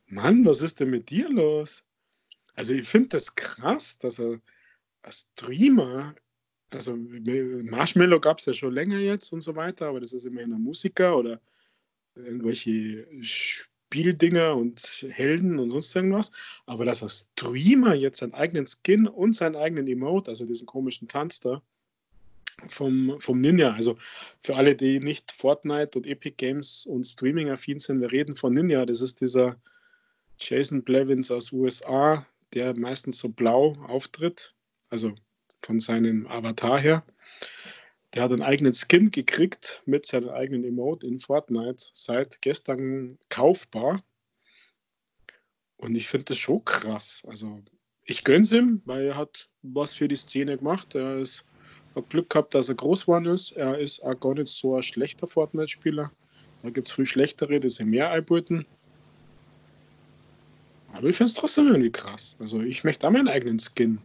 [0.09, 1.84] Mann, was ist denn mit dir los?
[2.54, 4.40] Also ich finde das krass, dass er
[5.02, 6.14] als Streamer,
[6.70, 10.52] also Marshmallow gab es ja schon länger jetzt und so weiter, aber das ist immerhin
[10.52, 11.40] ein Musiker oder
[12.14, 16.32] irgendwelche Spieldinger und Helden und sonst irgendwas.
[16.66, 21.09] Aber dass er Streamer jetzt seinen eigenen Skin und seinen eigenen Emote, also diesen komischen
[21.09, 21.62] Tanz da,
[22.66, 23.72] vom, vom Ninja.
[23.72, 23.96] Also
[24.42, 28.84] für alle, die nicht Fortnite und Epic Games und Streaming-affin sind, wir reden von Ninja.
[28.84, 29.56] Das ist dieser
[30.41, 34.55] Jason Blevins aus USA, der meistens so blau auftritt,
[34.89, 35.12] also
[35.62, 37.05] von seinem Avatar her.
[38.14, 44.03] Der hat einen eigenen Skin gekriegt mit seinem eigenen Emote in Fortnite, seit gestern kaufbar.
[45.76, 47.22] Und ich finde das schon krass.
[47.28, 47.61] Also
[48.05, 50.95] ich gönn's ihm, weil er hat was für die Szene gemacht.
[50.95, 51.45] Er ist,
[51.95, 53.53] hat Glück gehabt, dass er groß geworden ist.
[53.53, 56.11] Er ist auch gar nicht so ein schlechter Fortnite-Spieler.
[56.62, 58.66] Da gibt es viel schlechtere, die sich mehr einbeuten.
[60.93, 62.36] Aber ich finde es trotzdem irgendwie krass.
[62.39, 63.99] Also ich möchte da meinen eigenen Skin.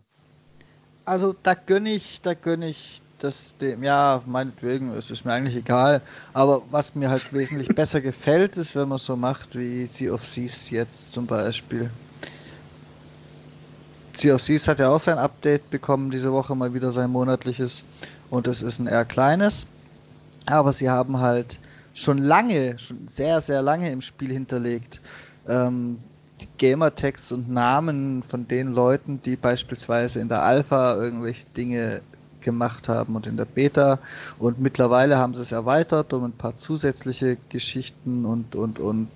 [1.06, 5.56] Also da gönne ich, da gönne ich das dem, ja, meinetwegen, es ist mir eigentlich
[5.56, 6.02] egal.
[6.34, 10.22] Aber was mir halt wesentlich besser gefällt, ist, wenn man so macht wie Sea of
[10.30, 11.90] Thieves jetzt zum Beispiel.
[14.16, 17.84] Sea of Thieves hat ja auch sein Update bekommen, diese Woche mal wieder sein monatliches.
[18.30, 19.66] Und es ist ein eher kleines.
[20.46, 21.60] Aber sie haben halt
[21.94, 25.02] schon lange, schon sehr, sehr lange im Spiel hinterlegt.
[25.48, 25.98] Ähm,
[26.58, 32.02] Gamertext und Namen von den Leuten, die beispielsweise in der Alpha irgendwelche Dinge
[32.42, 34.00] gemacht haben und in der Beta.
[34.38, 39.10] Und mittlerweile haben sie es erweitert um ein paar zusätzliche Geschichten und, und, und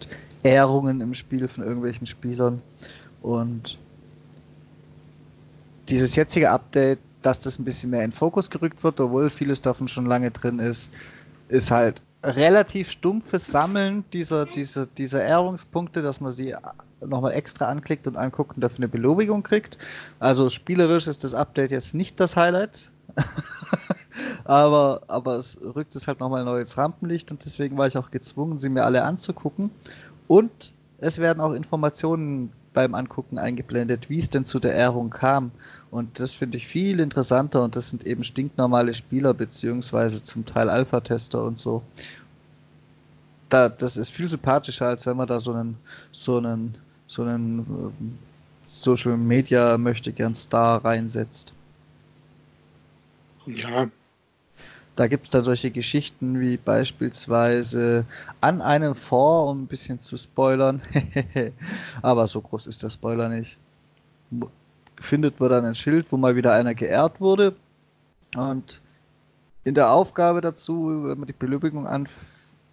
[0.43, 2.61] Ehrungen im Spiel von irgendwelchen Spielern.
[3.21, 3.77] Und
[5.89, 9.87] dieses jetzige Update, dass das ein bisschen mehr in Fokus gerückt wird, obwohl vieles davon
[9.87, 10.91] schon lange drin ist,
[11.49, 16.55] ist halt relativ stumpfes Sammeln dieser, dieser, dieser Ehrungspunkte, dass man sie
[17.01, 19.77] nochmal extra anklickt und anguckt und dafür eine Belobigung kriegt.
[20.19, 22.89] Also spielerisch ist das Update jetzt nicht das Highlight.
[24.45, 28.11] aber, aber es rückt es halt nochmal neu ins Rampenlicht und deswegen war ich auch
[28.11, 29.71] gezwungen, sie mir alle anzugucken.
[30.27, 35.51] Und es werden auch Informationen beim Angucken eingeblendet, wie es denn zu der Ehrung kam.
[35.89, 40.69] Und das finde ich viel interessanter und das sind eben stinknormale Spieler, beziehungsweise zum Teil
[40.69, 41.81] Alpha-Tester und so.
[43.49, 45.75] Da, das ist viel sympathischer, als wenn man da so einen,
[46.11, 46.77] so einen,
[47.07, 48.19] so einen ähm,
[48.65, 51.53] Social Media möchte gern Star reinsetzt.
[53.45, 53.87] Ja,
[54.97, 58.03] da gibt es dann solche Geschichten wie beispielsweise
[58.41, 60.81] an einem Fort, um ein bisschen zu spoilern,
[62.01, 63.57] aber so groß ist der Spoiler nicht,
[64.99, 67.55] findet man dann ein Schild, wo mal wieder einer geehrt wurde.
[68.35, 68.81] Und
[69.65, 71.87] in der Aufgabe dazu, wenn man die Belübigung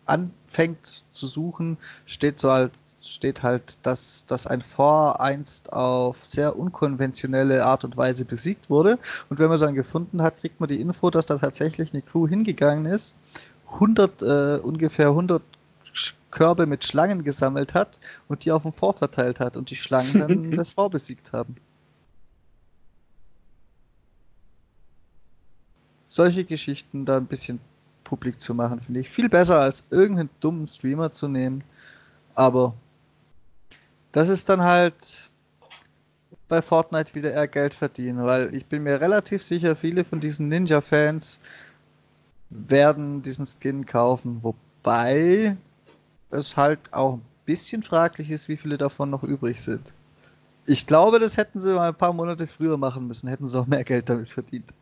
[0.07, 1.77] anfängt zu suchen,
[2.07, 2.73] steht so halt
[3.09, 8.99] steht halt, dass, dass ein Fort einst auf sehr unkonventionelle Art und Weise besiegt wurde.
[9.29, 12.03] Und wenn man es dann gefunden hat, kriegt man die Info, dass da tatsächlich eine
[12.03, 13.17] Crew hingegangen ist,
[13.75, 15.43] 100, äh, ungefähr 100
[16.31, 20.19] Körbe mit Schlangen gesammelt hat und die auf dem Fort verteilt hat und die Schlangen
[20.19, 21.57] dann das Fort besiegt haben.
[26.09, 27.61] Solche Geschichten da ein bisschen
[28.05, 31.65] publik zu machen, finde ich viel besser als irgendeinen dummen Streamer zu nehmen.
[32.35, 32.75] Aber
[34.15, 35.29] das ist dann halt
[36.47, 40.49] bei Fortnite wieder eher Geld verdienen, weil ich bin mir relativ sicher, viele von diesen
[40.49, 41.41] Ninja-Fans
[42.49, 45.57] werden diesen Skin kaufen, wobei
[46.31, 49.93] es halt auch ein bisschen fraglich ist, wie viele davon noch übrig sind.
[50.67, 53.67] Ich glaube, das hätten sie mal ein paar Monate früher machen müssen, hätten sie auch
[53.67, 54.73] mehr Geld damit verdient.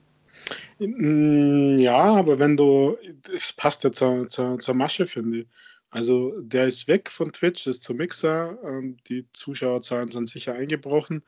[0.78, 2.98] Mm, ja, aber wenn du,
[3.34, 5.46] es passt ja zur, zur, zur Masche, finde ich.
[5.93, 8.59] Also der ist weg von Twitch, ist zum Mixer.
[8.64, 11.22] Ähm, die Zuschauerzahlen sind sicher eingebrochen.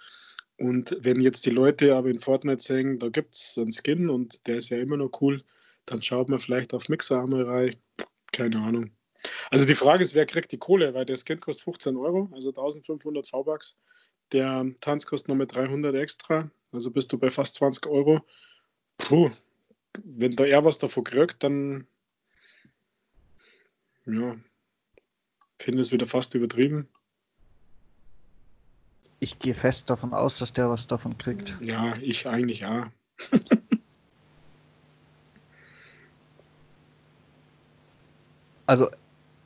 [0.56, 4.46] Und wenn jetzt die Leute aber in Fortnite sagen, da gibt es einen Skin und
[4.46, 5.42] der ist ja immer noch cool,
[5.84, 7.76] dann schaut man vielleicht auf Mixer einmal rein.
[8.32, 8.90] Keine Ahnung.
[9.50, 10.94] Also die Frage ist, wer kriegt die Kohle?
[10.94, 13.76] Weil der Skin kostet 15 Euro, also 1500 V-Bucks.
[14.32, 18.24] Der Tanz kostet nochmal 300 extra, also bist du bei fast 20 Euro.
[18.96, 19.30] Puh,
[20.02, 21.86] wenn da er was davon kriegt, dann
[24.06, 24.36] ja,
[25.64, 26.86] finde es wieder fast übertrieben.
[29.18, 31.56] Ich gehe fest davon aus, dass der was davon kriegt.
[31.60, 32.92] Ja, ich eigentlich ja.
[38.66, 38.90] also,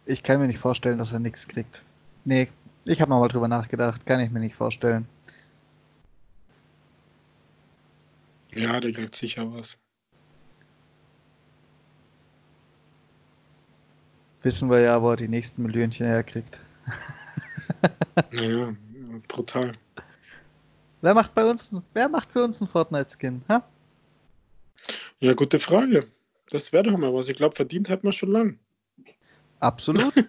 [0.06, 1.84] ich kann mir nicht vorstellen, dass er nichts kriegt.
[2.24, 2.48] Nee,
[2.84, 4.04] ich habe nochmal drüber nachgedacht.
[4.04, 5.06] Kann ich mir nicht vorstellen.
[8.52, 9.78] Ja, der kriegt sicher was.
[14.42, 16.60] Wissen wir ja, wo er die nächsten Millionchen herkriegt.
[18.32, 18.74] naja,
[19.28, 19.72] brutal.
[21.00, 23.42] Wer macht bei uns, wer macht für uns einen Fortnite-Skin?
[25.20, 26.06] Ja, gute Frage.
[26.50, 27.28] Das wäre doch mal was.
[27.28, 28.58] Ich glaube, verdient hat man schon lang.
[29.60, 30.14] Absolut.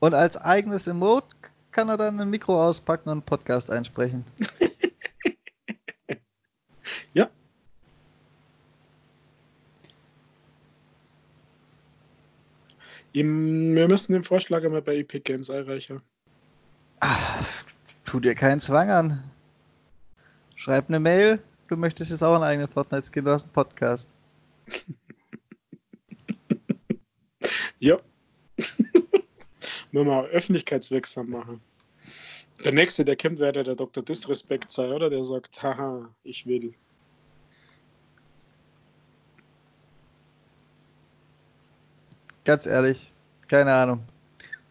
[0.00, 1.34] Und als eigenes Emote
[1.70, 4.22] kann er dann ein Mikro auspacken und einen Podcast einsprechen.
[7.14, 7.30] ja,
[13.14, 16.02] Wir müssen den Vorschlag einmal bei Epic Games einreichen.
[16.98, 17.64] Ach,
[18.04, 19.22] tu dir keinen Zwang an.
[20.56, 21.40] Schreib eine Mail.
[21.68, 23.24] Du möchtest jetzt auch einen eigenen Fortnite-Skin.
[23.24, 24.12] Du hast einen Podcast.
[27.78, 27.96] ja.
[29.92, 31.60] Nur mal öffentlichkeitswirksam machen.
[32.64, 34.02] Der nächste, der kommt, werde der Dr.
[34.02, 35.08] Disrespect sein, oder?
[35.08, 36.74] Der sagt, haha, ich will.
[42.44, 43.12] Ganz ehrlich,
[43.48, 44.02] keine Ahnung.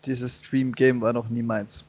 [0.05, 1.85] dieses Stream-Game war noch nie meins.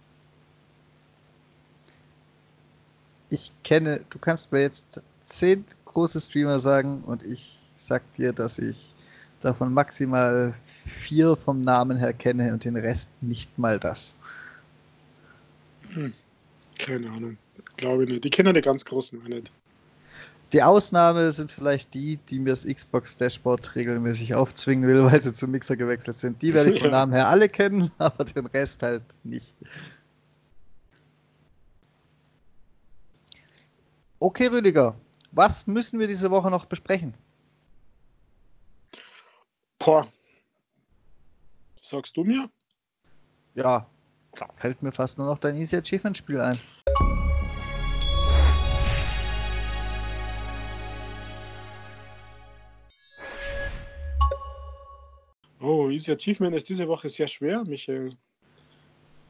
[3.30, 8.58] Ich kenne, du kannst mir jetzt zehn große Streamer sagen und ich sag dir, dass
[8.58, 8.94] ich
[9.40, 10.54] davon maximal
[10.86, 14.14] vier vom Namen her kenne und den Rest nicht mal das.
[15.90, 16.12] Hm.
[16.78, 17.36] Keine Ahnung.
[17.76, 18.24] Glaube nicht.
[18.24, 19.50] Die kennen die ganz großen auch nicht.
[20.54, 25.32] Die Ausnahme sind vielleicht die, die mir das Xbox Dashboard regelmäßig aufzwingen will, weil sie
[25.32, 26.40] zum Mixer gewechselt sind.
[26.40, 26.90] Die werde ich vom.
[26.92, 29.52] Namen her alle kennen, aber den Rest halt nicht.
[34.20, 34.94] Okay, Rüdiger,
[35.32, 37.14] was müssen wir diese Woche noch besprechen?
[39.80, 40.06] Boah.
[41.80, 42.48] Sagst du mir?
[43.56, 43.88] Ja,
[44.54, 46.58] fällt mir fast nur noch dein Easy Achievement Spiel ein.
[55.94, 58.16] Easy Achievement ist diese Woche sehr schwer, Michael.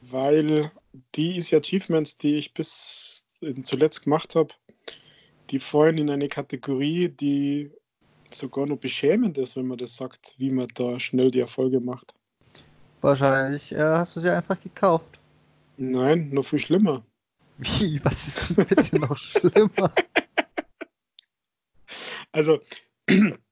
[0.01, 0.71] Weil
[1.15, 3.25] die Easy Achievements, die ich bis
[3.63, 4.53] zuletzt gemacht habe,
[5.49, 7.71] die fallen in eine Kategorie, die
[8.31, 12.13] sogar noch beschämend ist, wenn man das sagt, wie man da schnell die Erfolge macht.
[13.01, 15.19] Wahrscheinlich äh, hast du sie einfach gekauft.
[15.77, 17.05] Nein, noch viel schlimmer.
[17.57, 18.03] Wie?
[18.03, 19.93] Was ist denn bitte noch schlimmer?
[22.31, 22.59] Also,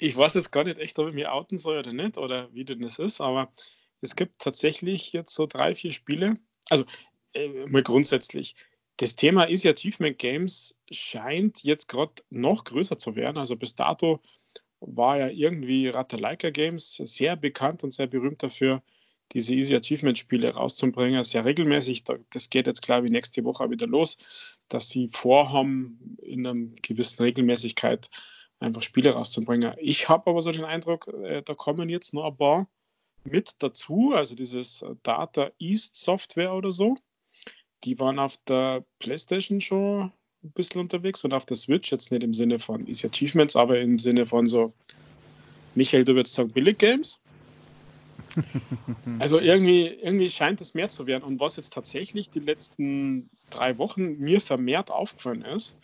[0.00, 2.64] ich weiß jetzt gar nicht echt, ob ich mich outen soll oder nicht, oder wie
[2.64, 3.52] denn das ist, aber
[4.00, 6.38] es gibt tatsächlich jetzt so drei, vier Spiele.
[6.70, 6.84] Also,
[7.34, 8.54] äh, mal grundsätzlich,
[8.96, 13.38] das Thema Easy Achievement Games scheint jetzt gerade noch größer zu werden.
[13.38, 14.20] Also bis dato
[14.80, 18.82] war ja irgendwie Ratalaika Games sehr bekannt und sehr berühmt dafür,
[19.32, 22.04] diese Easy Achievement Spiele rauszubringen, sehr regelmäßig.
[22.30, 24.18] Das geht jetzt, glaube ich, nächste Woche wieder los,
[24.68, 28.10] dass sie vorhaben, in einer gewissen Regelmäßigkeit
[28.60, 29.74] einfach Spiele rauszubringen.
[29.78, 32.68] Ich habe aber so den Eindruck, äh, da kommen jetzt noch ein paar
[33.24, 36.96] mit dazu, also dieses Data East Software oder so
[37.84, 42.22] die waren auf der PlayStation schon ein bisschen unterwegs und auf der Switch, jetzt nicht
[42.22, 44.72] im Sinne von Easy Achievements, aber im Sinne von so,
[45.74, 47.20] Michael, du würdest sagen, Billig Games.
[49.18, 51.24] Also irgendwie, irgendwie scheint es mehr zu werden.
[51.24, 55.76] Und was jetzt tatsächlich die letzten drei Wochen mir vermehrt aufgefallen ist,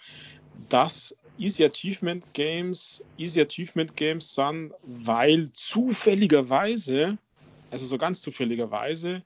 [0.69, 7.19] dass Easy Achievement Games Easy Achievement Games sind, weil zufälligerweise,
[7.71, 9.23] also so ganz zufälligerweise,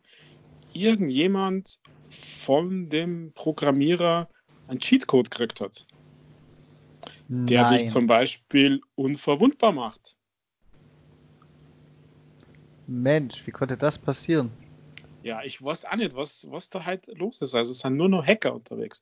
[0.73, 4.29] irgendjemand von dem Programmierer
[4.69, 5.87] einen Cheatcode gekriegt hat.
[7.29, 7.47] Nein.
[7.47, 10.17] Der dich zum Beispiel unverwundbar macht.
[12.87, 14.51] Mensch, wie konnte das passieren?
[15.23, 17.55] Ja, ich weiß auch nicht, was, was da halt los ist.
[17.55, 19.01] Also es sind nur noch Hacker unterwegs.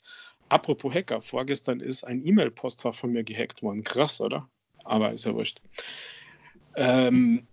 [0.48, 3.84] Apropos Hacker, vorgestern ist ein E-Mail-Postfach von mir gehackt worden.
[3.84, 4.48] Krass, oder?
[4.84, 5.60] Aber ist ja wurscht.
[6.76, 7.46] Ähm,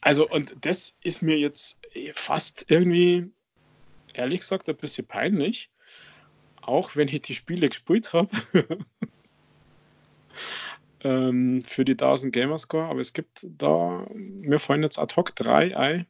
[0.00, 1.78] also, und das ist mir jetzt
[2.14, 3.30] fast irgendwie
[4.14, 5.70] ehrlich gesagt ein bisschen peinlich,
[6.60, 8.30] auch wenn ich die Spiele gespielt habe.
[11.04, 15.76] ähm, für die 1000 Gamerscore, aber es gibt da, mir fallen jetzt ad hoc drei
[15.76, 16.06] ein.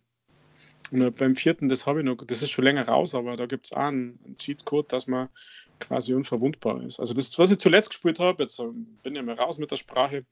[0.90, 3.66] Und beim vierten, das habe ich noch, das ist schon länger raus, aber da gibt
[3.66, 5.28] es auch einen, einen Cheatcode, dass man
[5.86, 7.00] quasi unverwundbar ist.
[7.00, 9.76] Also das, was ich zuletzt gespielt habe, jetzt ähm, bin ich mal raus mit der
[9.76, 10.24] Sprache,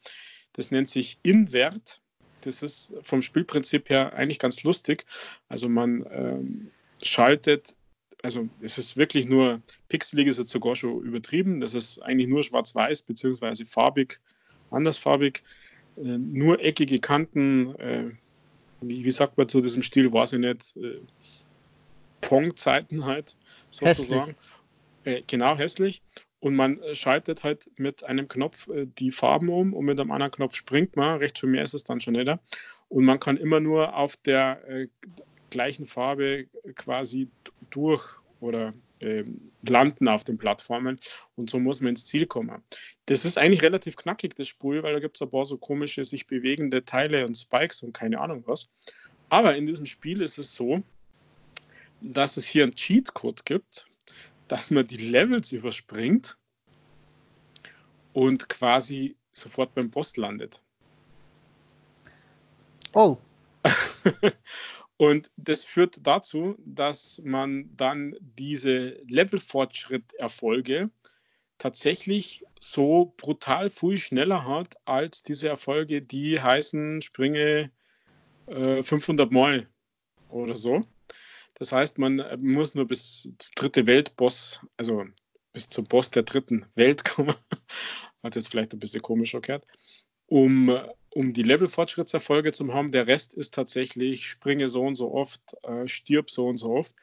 [0.55, 2.01] das nennt sich Invert.
[2.43, 5.07] Das ist vom Spielprinzip her eigentlich ganz lustig.
[5.49, 6.71] Also man ähm,
[7.03, 7.77] schaltet,
[8.23, 12.43] also es ist wirklich nur, pixelig ist jetzt sogar schon übertrieben, das ist eigentlich nur
[12.43, 14.21] schwarz-weiß beziehungsweise farbig,
[14.71, 15.43] andersfarbig,
[15.97, 18.11] äh, nur eckige Kanten, äh,
[18.81, 21.01] wie, wie, sagt man zu diesem Stil, weiß ich nicht, äh,
[22.21, 23.37] Pong-Zeiten halt
[23.71, 24.35] sozusagen.
[25.05, 26.03] Äh, genau, hässlich.
[26.41, 30.33] Und man schaltet halt mit einem Knopf äh, die Farben um und mit einem anderen
[30.33, 31.19] Knopf springt man.
[31.19, 32.31] Recht für mehr ist es dann schon nicht.
[32.89, 34.89] Und man kann immer nur auf der äh,
[35.51, 37.29] gleichen Farbe quasi
[37.71, 38.05] durch
[38.41, 38.73] oder
[39.03, 40.97] ähm, landen auf den Plattformen
[41.37, 42.63] und so muss man ins Ziel kommen.
[43.07, 46.05] Das ist eigentlich relativ knackig, das Spiel, weil da gibt es ein paar so komische,
[46.05, 48.69] sich bewegende Teile und Spikes und keine Ahnung was.
[49.29, 50.83] Aber in diesem Spiel ist es so,
[52.01, 53.87] dass es hier einen Cheatcode gibt,
[54.53, 56.37] dass man die Levels überspringt
[58.13, 60.61] und quasi sofort beim Boss landet.
[62.93, 63.17] Oh.
[64.99, 70.91] Und das führt dazu, dass man dann diese Levelfortschritt-Erfolge
[71.57, 77.71] tatsächlich so brutal viel schneller hat als diese Erfolge, die heißen, springe
[78.49, 79.67] äh, 500 Mal
[80.29, 80.87] oder so.
[81.63, 85.05] Das heißt, man muss nur bis zum dritte Weltboss, also
[85.53, 87.37] bis zum Boss der dritten Welt kommen.
[88.25, 89.65] Hat jetzt vielleicht ein bisschen komisch erklärt,
[90.27, 90.77] um
[91.11, 92.91] um die Level-Fortschrittserfolge zu haben.
[92.91, 96.97] Der Rest ist tatsächlich, springe so und so oft, äh, stirb so und so oft.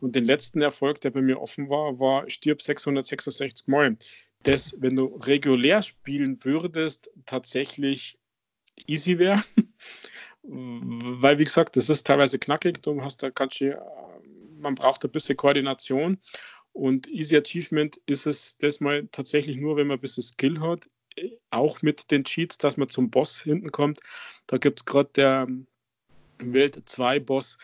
[0.00, 3.96] Und den letzten Erfolg, der bei mir offen war, war stirb 666 Mal.
[4.42, 8.18] Das, wenn du regulär spielen würdest, tatsächlich
[8.88, 9.40] easy wäre.
[10.42, 12.82] Weil, wie gesagt, das ist teilweise knackig.
[12.82, 13.76] Du hast da kannst du,
[14.58, 16.18] man braucht ein bisschen Koordination.
[16.72, 20.88] Und Easy Achievement ist es das mal tatsächlich nur, wenn man ein bisschen Skill hat.
[21.50, 23.98] Auch mit den Cheats, dass man zum Boss hinten kommt.
[24.46, 25.48] Da gibt es gerade der
[26.38, 27.58] Welt 2 Boss,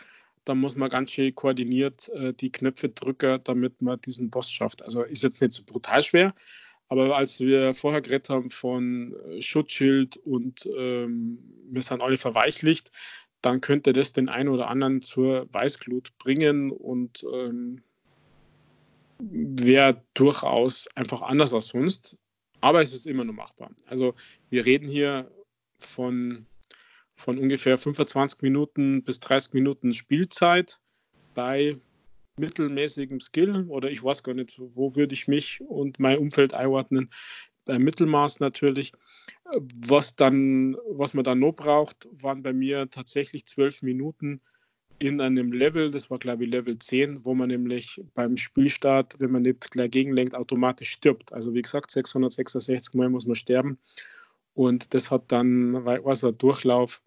[0.45, 4.83] da muss man ganz schön koordiniert äh, die Knöpfe drücken, damit man diesen Boss schafft.
[4.83, 6.35] Also ist jetzt nicht so brutal schwer,
[6.89, 12.93] aber als wir vorher geredet haben von äh, Schutzschild und ähm, wir sind alle verweichlicht,
[13.43, 17.83] dann könnte das den einen oder anderen zur Weißglut bringen und ähm,
[19.19, 22.17] wäre durchaus einfach anders als sonst.
[22.61, 23.71] Aber es ist immer noch machbar.
[23.87, 24.15] Also
[24.51, 25.31] wir reden hier
[25.81, 26.47] von,
[27.15, 30.81] von ungefähr 25 Minuten bis 30 Minuten Spielzeit
[31.35, 31.77] bei
[32.39, 37.11] mittelmäßigem Skill oder ich weiß gar nicht, wo würde ich mich und mein Umfeld einordnen.
[37.65, 38.93] Bei Mittelmaß natürlich.
[39.87, 44.41] Was dann, was man dann noch braucht, waren bei mir tatsächlich zwölf Minuten
[44.99, 49.31] in einem Level, das war glaube ich Level 10, wo man nämlich beim Spielstart, wenn
[49.31, 51.33] man nicht gleich gegenlenkt, automatisch stirbt.
[51.33, 53.79] Also wie gesagt, 666 Mal muss man sterben.
[54.55, 57.03] Und das hat dann, weil also ein Durchlauf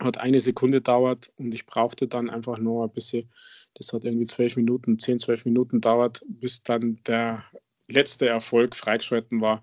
[0.00, 3.30] hat eine Sekunde dauert und ich brauchte dann einfach nur ein bisschen
[3.74, 7.44] das hat irgendwie zwölf Minuten, zehn, zwölf Minuten dauert, bis dann der
[7.88, 9.62] letzte Erfolg freigeschalten war,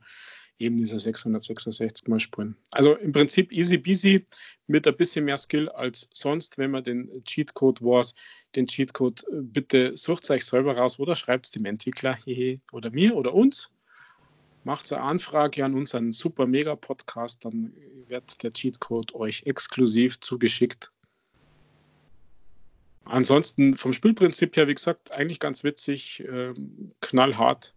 [0.59, 2.55] eben dieser 666 Mal Spuren.
[2.71, 4.27] Also im Prinzip easy peasy
[4.67, 8.13] mit ein bisschen mehr Skill als sonst, wenn man den Cheatcode was,
[8.55, 12.17] den Cheatcode äh, bitte sucht euch selber raus oder schreibt es dem Entwickler
[12.71, 13.71] oder mir oder uns.
[14.63, 17.73] Macht eine Anfrage an unseren super mega Podcast, dann
[18.07, 20.91] wird der Cheatcode euch exklusiv zugeschickt
[23.05, 26.53] Ansonsten vom Spielprinzip her, wie gesagt, eigentlich ganz witzig, äh,
[27.01, 27.73] knallhart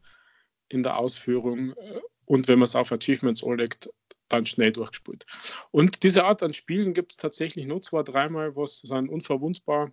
[0.68, 3.90] in der Ausführung äh, und wenn man es auf Achievements anlegt,
[4.28, 5.26] dann schnell durchgespielt.
[5.70, 9.08] Und diese Art an Spielen gibt es tatsächlich nur zwei, dreimal, wo es so ein
[9.08, 9.92] unverwundbar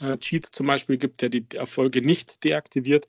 [0.00, 3.08] äh, Cheat zum Beispiel gibt, der die Erfolge nicht deaktiviert.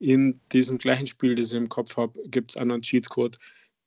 [0.00, 3.38] In diesem gleichen Spiel, das ich im Kopf habe, gibt es einen Cheatcode,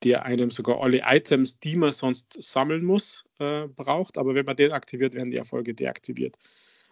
[0.04, 4.18] der einem sogar alle Items, die man sonst sammeln muss, äh, braucht.
[4.18, 6.38] Aber wenn man den aktiviert, werden die Erfolge deaktiviert.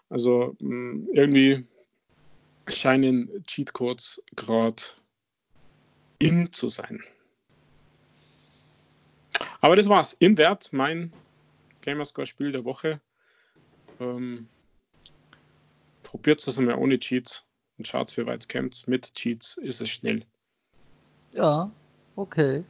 [0.09, 1.67] Also mh, mm, irgendwie
[2.67, 4.81] scheinen Cheatcodes gerade
[6.19, 7.03] in zu sein.
[9.59, 10.13] Aber das war's.
[10.13, 11.13] In Wert mein
[11.81, 13.01] Gamerscore-Spiel der Woche.
[13.99, 14.47] Ähm,
[16.03, 17.45] Probiert es einmal ohne Cheats
[17.83, 18.87] wie weit es kommt.
[18.87, 20.23] Mit Cheats ist es schnell.
[21.33, 21.69] Ja,
[22.15, 22.63] okay.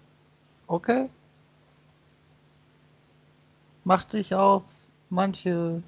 [0.68, 1.10] Okay.
[3.84, 4.64] Macht dich auf
[5.10, 5.82] manche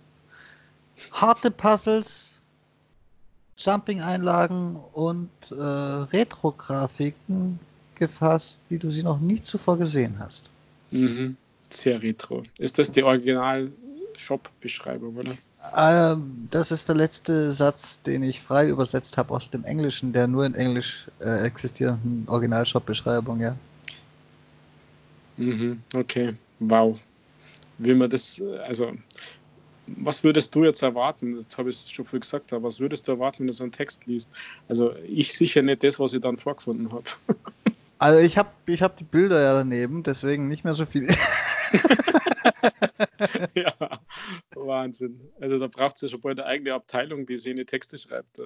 [1.12, 2.42] harte Puzzles,
[3.58, 7.60] Jumping-Einlagen und äh, Retro-Grafiken
[7.96, 10.50] gefasst, wie du sie noch nie zuvor gesehen hast.
[10.92, 11.38] Mhm.
[11.70, 12.44] Sehr retro.
[12.58, 15.34] Ist das die Original-Shop-Beschreibung, oder?
[15.78, 20.28] Ähm, das ist der letzte Satz, den ich frei übersetzt habe aus dem Englischen, der
[20.28, 23.56] nur in Englisch äh, existierenden Original-Shop-Beschreibung, ja.
[25.38, 25.82] Mhm.
[25.96, 27.00] Okay, wow.
[27.78, 28.92] Will man das, also
[29.88, 31.38] was würdest du jetzt erwarten?
[31.38, 33.64] Jetzt habe ich es schon viel gesagt, aber was würdest du erwarten, wenn du so
[33.64, 34.30] einen Text liest?
[34.68, 37.04] Also ich sicher nicht das, was ich dann vorgefunden habe.
[38.00, 41.08] Also ich habe ich hab die Bilder ja daneben, deswegen nicht mehr so viel.
[43.56, 43.74] ja,
[44.56, 45.20] Wahnsinn.
[45.40, 48.42] Also da braucht es ja schon bald eine eigene Abteilung, die seine Texte schreibt.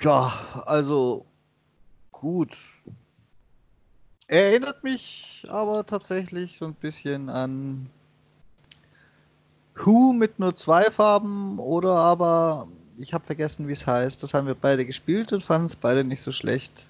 [0.00, 0.32] Ja,
[0.66, 1.26] also
[2.12, 2.56] gut.
[4.26, 7.88] Erinnert mich aber tatsächlich so ein bisschen an
[9.74, 14.22] Who mit nur zwei Farben oder aber ich habe vergessen, wie es heißt.
[14.22, 16.88] Das haben wir beide gespielt und fanden es beide nicht so schlecht.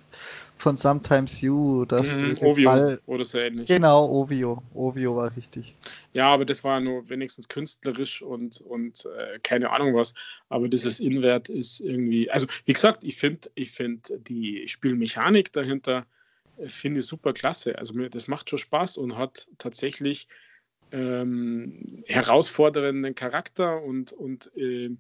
[0.58, 1.84] Von Sometimes You.
[1.84, 3.00] Das mm, Ovio Ball.
[3.06, 3.68] oder so ähnlich.
[3.68, 4.62] Genau, Ovio.
[4.74, 5.74] Ovio war richtig.
[6.12, 10.14] Ja, aber das war nur wenigstens künstlerisch und, und äh, keine Ahnung was.
[10.48, 12.30] Aber dieses Inwert ist irgendwie.
[12.30, 16.06] Also, wie gesagt, ich finde ich find die Spielmechanik dahinter
[16.58, 17.78] äh, finde ich super klasse.
[17.78, 20.28] Also, mir, das macht schon Spaß und hat tatsächlich
[20.92, 24.90] ähm, herausfordernden Charakter und, und, äh,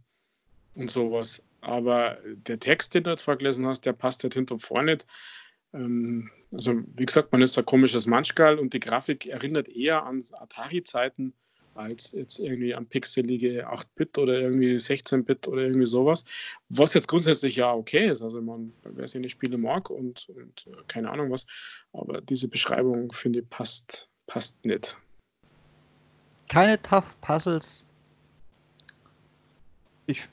[0.74, 1.42] und sowas.
[1.60, 5.06] Aber der Text, den du jetzt vorgelesen hast, der passt halt hinter und vorne nicht.
[5.74, 10.24] Ähm, also, wie gesagt, man ist ein komisches Manschgal und die Grafik erinnert eher an
[10.32, 11.34] Atari-Zeiten
[11.78, 16.24] als jetzt irgendwie am pixelige 8-Bit oder irgendwie 16-Bit oder irgendwie sowas.
[16.68, 18.20] Was jetzt grundsätzlich ja okay ist.
[18.20, 21.46] Also man, wer seine Spiele mag und, und äh, keine Ahnung was.
[21.92, 24.98] Aber diese Beschreibung, finde ich, passt, passt nicht.
[26.48, 27.84] Keine Tough Puzzles.
[30.06, 30.28] Ich,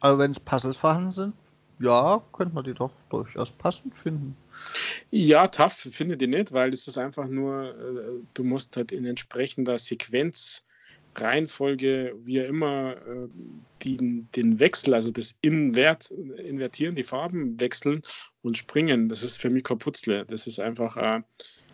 [0.00, 1.34] aber wenn es Puzzles vorhanden sind,
[1.78, 4.36] ja, könnte man die doch durchaus passend finden.
[5.10, 9.06] Ja, tough finde ich nicht, weil es ist einfach nur, äh, du musst halt in
[9.06, 10.62] entsprechender Sequenz,
[11.20, 13.28] Reihenfolge, wie immer, äh,
[13.82, 18.02] die, den Wechsel, also das Invert, Invertieren, die Farben wechseln
[18.42, 19.08] und springen.
[19.08, 20.24] Das ist für mich kein Putzle.
[20.26, 20.96] Das ist einfach.
[20.96, 21.22] Äh,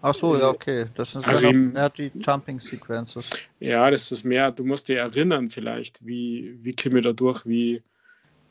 [0.05, 0.87] Ach so, ja, okay.
[0.97, 3.31] Das sind also mehr die Jumping Sequences.
[3.61, 7.47] Ja, das ist mehr, du musst dir erinnern, vielleicht, wie, wie komme ich da durch,
[7.47, 7.83] wie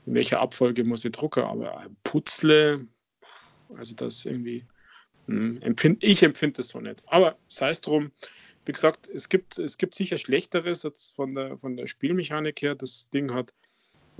[0.06, 2.88] in welcher Abfolge muss ich drucken, aber Putzle,
[3.78, 4.66] also das irgendwie,
[5.28, 7.04] hm, empfind, ich empfinde das so nicht.
[7.08, 8.12] Aber sei es drum,
[8.66, 12.76] wie gesagt, es gibt, es gibt sicher Schlechteres als von der, von der Spielmechanik her.
[12.76, 13.54] Das Ding hat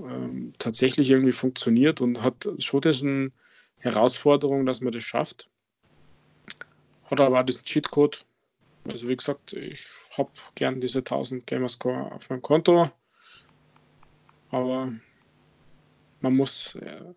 [0.00, 3.32] ähm, tatsächlich irgendwie funktioniert und hat schon diesen
[3.78, 5.46] Herausforderung, dass man das schafft.
[7.04, 8.24] Hat aber auch diesen Cheatcode.
[8.84, 9.86] Also wie gesagt, ich
[10.16, 12.90] habe gern diese 1000 Gamerscore auf meinem Konto.
[14.50, 14.92] Aber
[16.20, 17.14] man muss, äh,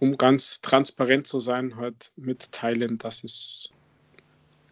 [0.00, 3.70] um ganz transparent zu sein, halt mitteilen, dass es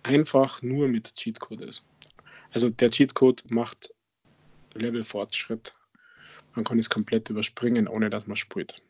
[0.03, 1.85] einfach nur mit Cheatcode ist.
[2.53, 3.95] Also der Cheatcode macht
[4.75, 5.73] Levelfortschritt.
[6.55, 8.83] Man kann es komplett überspringen, ohne dass man spielt.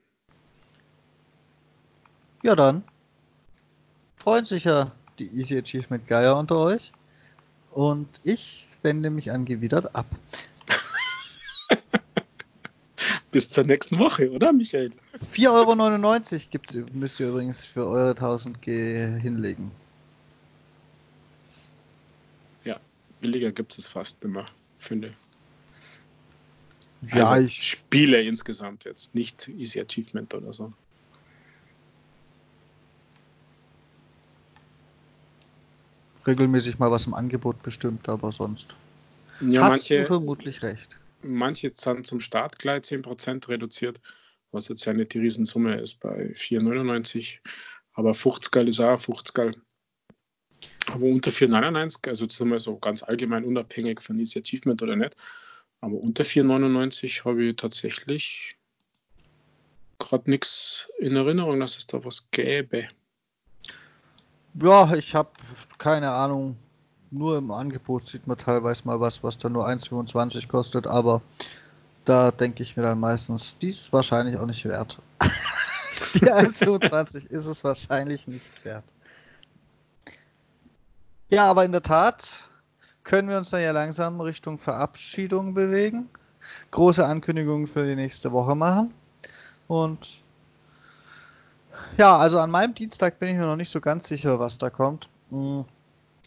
[2.44, 2.84] Ja, dann
[4.16, 6.92] freuen sich ja die Easy Achievement Geier unter euch.
[7.72, 10.06] Und ich wende mich angewidert ab.
[13.38, 14.90] Bis zur nächsten Woche, oder Michael?
[15.16, 19.70] 4,99 Euro müsst ihr übrigens für eure 1000 G hinlegen.
[22.64, 22.80] Ja,
[23.20, 24.44] billiger gibt es fast immer,
[24.76, 25.12] finde
[27.14, 30.72] ja, also ich Spiele insgesamt jetzt, nicht Easy Achievement oder so.
[36.26, 38.74] Regelmäßig mal was im Angebot bestimmt, aber sonst.
[39.38, 44.00] Ja, Hast manche, du vermutlich recht manche sind zum Start gleich 10% reduziert,
[44.50, 47.38] was jetzt ja nicht die Riesensumme ist bei 4,99.
[47.92, 49.56] Aber 50 ist auch 50
[50.86, 55.16] Aber unter 4,99, also mal so ganz allgemein unabhängig von Easy Achievement oder nicht.
[55.80, 58.56] Aber unter 4,99 habe ich tatsächlich
[59.98, 62.88] gerade nichts in Erinnerung, dass es da was gäbe.
[64.60, 65.30] Ja, ich habe
[65.78, 66.56] keine Ahnung
[67.10, 71.22] nur im Angebot sieht man teilweise mal was, was dann nur 1,25 kostet, aber
[72.04, 75.00] da denke ich mir dann meistens, die ist wahrscheinlich auch nicht wert.
[76.14, 78.84] die 1,25 ist es wahrscheinlich nicht wert.
[81.28, 82.48] Ja, aber in der Tat
[83.04, 86.08] können wir uns dann ja langsam Richtung Verabschiedung bewegen.
[86.70, 88.94] Große Ankündigungen für die nächste Woche machen.
[89.66, 90.22] Und
[91.98, 94.70] ja, also an meinem Dienstag bin ich mir noch nicht so ganz sicher, was da
[94.70, 95.08] kommt.
[95.30, 95.64] Hm.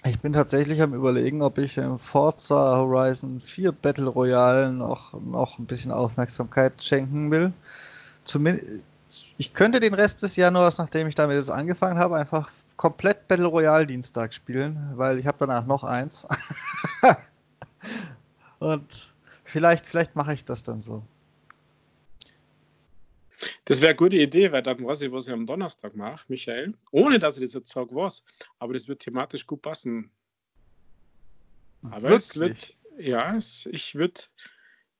[0.03, 5.59] Ich bin tatsächlich am überlegen, ob ich im Forza Horizon 4 Battle Royale noch, noch
[5.59, 7.53] ein bisschen Aufmerksamkeit schenken will.
[8.25, 8.81] Zumindest,
[9.37, 13.45] ich könnte den Rest des Januars, nachdem ich damit jetzt angefangen habe, einfach komplett Battle
[13.45, 16.27] Royale Dienstag spielen, weil ich habe danach noch eins.
[18.59, 21.03] Und vielleicht, vielleicht mache ich das dann so.
[23.71, 26.73] Das wäre eine gute Idee, weil dann weiß ich, was ich am Donnerstag mache, Michael.
[26.91, 28.21] Ohne dass ich das jetzt sage, was.
[28.59, 30.11] Aber das wird thematisch gut passen.
[31.83, 32.17] Aber Wirklich?
[32.17, 34.19] es wird, ja, es, ich würde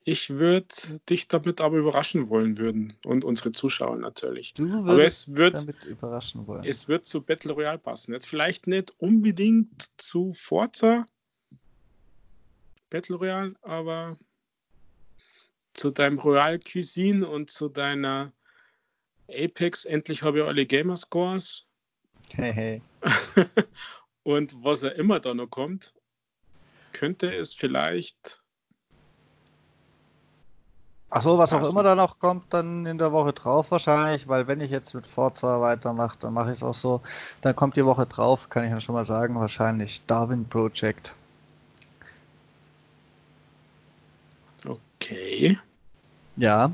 [0.06, 4.54] ich würd dich damit aber überraschen wollen würden und unsere Zuschauer natürlich.
[4.54, 6.64] Du aber es wird, damit überraschen wollen.
[6.64, 8.14] Es wird zu Battle Royale passen.
[8.14, 11.06] Jetzt vielleicht nicht unbedingt zu Forza
[12.90, 14.18] Battle Royale, aber
[15.74, 18.32] zu deinem Royal Cuisine und zu deiner
[19.32, 21.68] Apex, endlich habe ich alle Gamerscores.
[22.34, 22.82] Hey, hey.
[24.24, 25.94] und was er immer da noch kommt,
[26.94, 28.42] könnte es vielleicht.
[31.10, 31.66] Achso, was passen.
[31.66, 34.94] auch immer da noch kommt, dann in der Woche drauf wahrscheinlich, weil wenn ich jetzt
[34.94, 37.02] mit Forza weitermache, dann mache ich es auch so.
[37.42, 41.16] Dann kommt die Woche drauf, kann ich ja schon mal sagen, wahrscheinlich Darwin Project.
[44.66, 45.58] Okay.
[46.38, 46.72] Ja,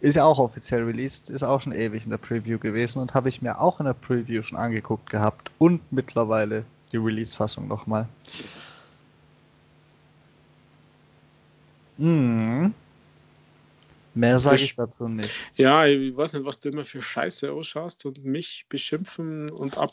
[0.00, 3.28] ist ja auch offiziell released, ist auch schon ewig in der Preview gewesen und habe
[3.28, 8.08] ich mir auch in der Preview schon angeguckt gehabt und mittlerweile die Release-Fassung nochmal.
[11.98, 12.74] Hm.
[14.14, 15.30] Mehr sage ich dazu nicht.
[15.56, 19.92] Ja, ich weiß nicht, was du immer für Scheiße ausschaust und mich beschimpfen und ab,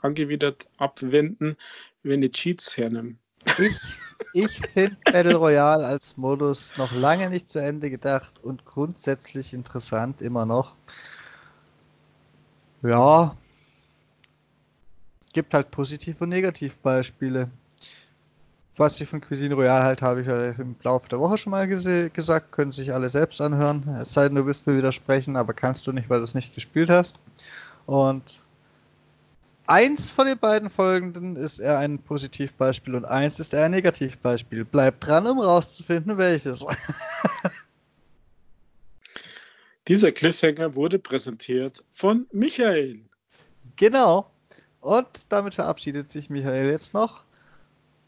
[0.00, 1.56] angewidert abwenden,
[2.02, 3.16] wenn ich Cheats hernehme.
[3.58, 4.00] Ich
[4.32, 10.20] Ich finde Battle Royale als Modus noch lange nicht zu Ende gedacht und grundsätzlich interessant
[10.20, 10.74] immer noch.
[12.82, 13.36] Ja,
[15.32, 17.50] gibt halt Positiv- und Negativbeispiele.
[18.76, 20.26] Was ich von Cuisine Royale halt habe ich
[20.58, 23.86] im Laufe der Woche schon mal gesagt, können sich alle selbst anhören.
[24.00, 26.54] Es sei denn, du willst mir widersprechen, aber kannst du nicht, weil du es nicht
[26.54, 27.18] gespielt hast.
[27.86, 28.40] Und
[29.66, 34.64] eins von den beiden folgenden ist eher ein Positivbeispiel und eins ist eher ein Negativbeispiel.
[34.64, 36.64] Bleib dran, um rauszufinden, welches.
[39.88, 43.00] Dieser Cliffhanger wurde präsentiert von Michael.
[43.76, 44.30] Genau.
[44.80, 47.22] Und damit verabschiedet sich Michael jetzt noch.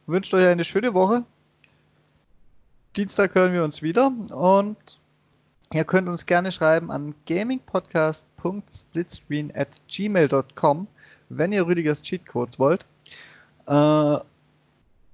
[0.06, 1.24] Wünscht euch eine schöne Woche.
[2.96, 4.98] Dienstag hören wir uns wieder und
[5.72, 10.88] ihr könnt uns gerne schreiben an gamingpodcast.splitscreen at gmail.com,
[11.28, 12.84] wenn ihr Rüdigers Cheatcodes wollt.
[13.66, 14.18] Äh,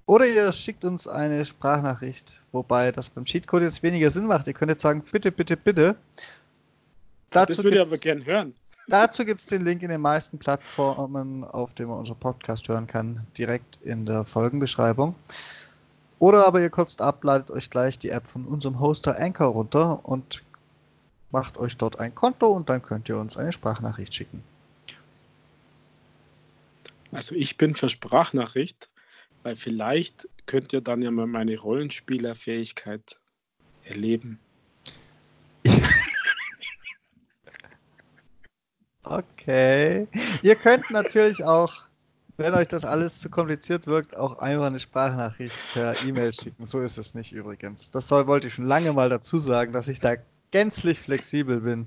[0.06, 4.46] oder ihr schickt uns eine Sprachnachricht, wobei das beim Cheatcode jetzt weniger Sinn macht.
[4.46, 5.96] Ihr könnt jetzt sagen, bitte, bitte, bitte.
[7.30, 8.54] Dazu das würde ich aber gern hören.
[8.86, 12.86] Dazu gibt es den Link in den meisten Plattformen, auf denen man unseren Podcast hören
[12.86, 15.14] kann, direkt in der Folgenbeschreibung.
[16.18, 20.00] Oder aber ihr kotzt ab, ladet euch gleich die App von unserem Hoster Anchor runter
[20.02, 20.42] und
[21.30, 24.42] macht euch dort ein Konto und dann könnt ihr uns eine Sprachnachricht schicken.
[27.14, 28.90] Also ich bin für Sprachnachricht,
[29.44, 33.18] weil vielleicht könnt ihr dann ja mal meine Rollenspielerfähigkeit
[33.84, 34.38] erleben.
[39.06, 40.08] Okay.
[40.40, 41.82] Ihr könnt natürlich auch,
[42.38, 46.64] wenn euch das alles zu kompliziert wirkt, auch einfach eine Sprachnachricht per E-Mail schicken.
[46.64, 47.90] So ist es nicht übrigens.
[47.90, 50.14] Das soll, wollte ich schon lange mal dazu sagen, dass ich da
[50.52, 51.86] gänzlich flexibel bin.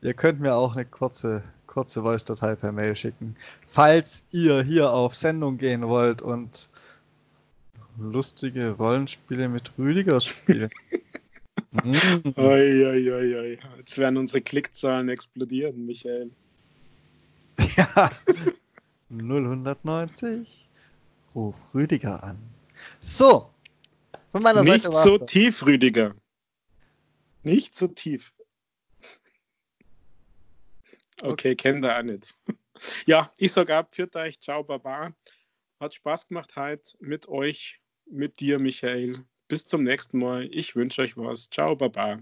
[0.00, 1.44] Ihr könnt mir auch eine kurze,
[1.74, 3.34] kurze Voice-Datei per Mail schicken.
[3.66, 6.70] Falls ihr hier auf Sendung gehen wollt und
[7.98, 10.70] lustige Rollenspiele mit Rüdiger spielen.
[11.72, 12.28] mm.
[12.36, 13.58] oi, oi, oi, oi.
[13.78, 16.30] Jetzt werden unsere Klickzahlen explodieren, Michael.
[17.76, 18.10] Ja.
[19.08, 20.68] 090.
[21.34, 22.38] Ruf Rüdiger an.
[23.00, 23.50] So.
[24.32, 26.14] Von meiner Nicht Seite so tief, Rüdiger.
[27.42, 28.32] Nicht so tief.
[31.24, 32.34] Okay, kennt er auch nicht.
[33.06, 35.14] Ja, ich sage ab, für euch, ciao, baba.
[35.78, 39.24] Hat Spaß gemacht heute mit euch, mit dir, Michael.
[39.46, 40.48] Bis zum nächsten Mal.
[40.50, 41.48] Ich wünsche euch was.
[41.48, 42.18] Ciao, baba.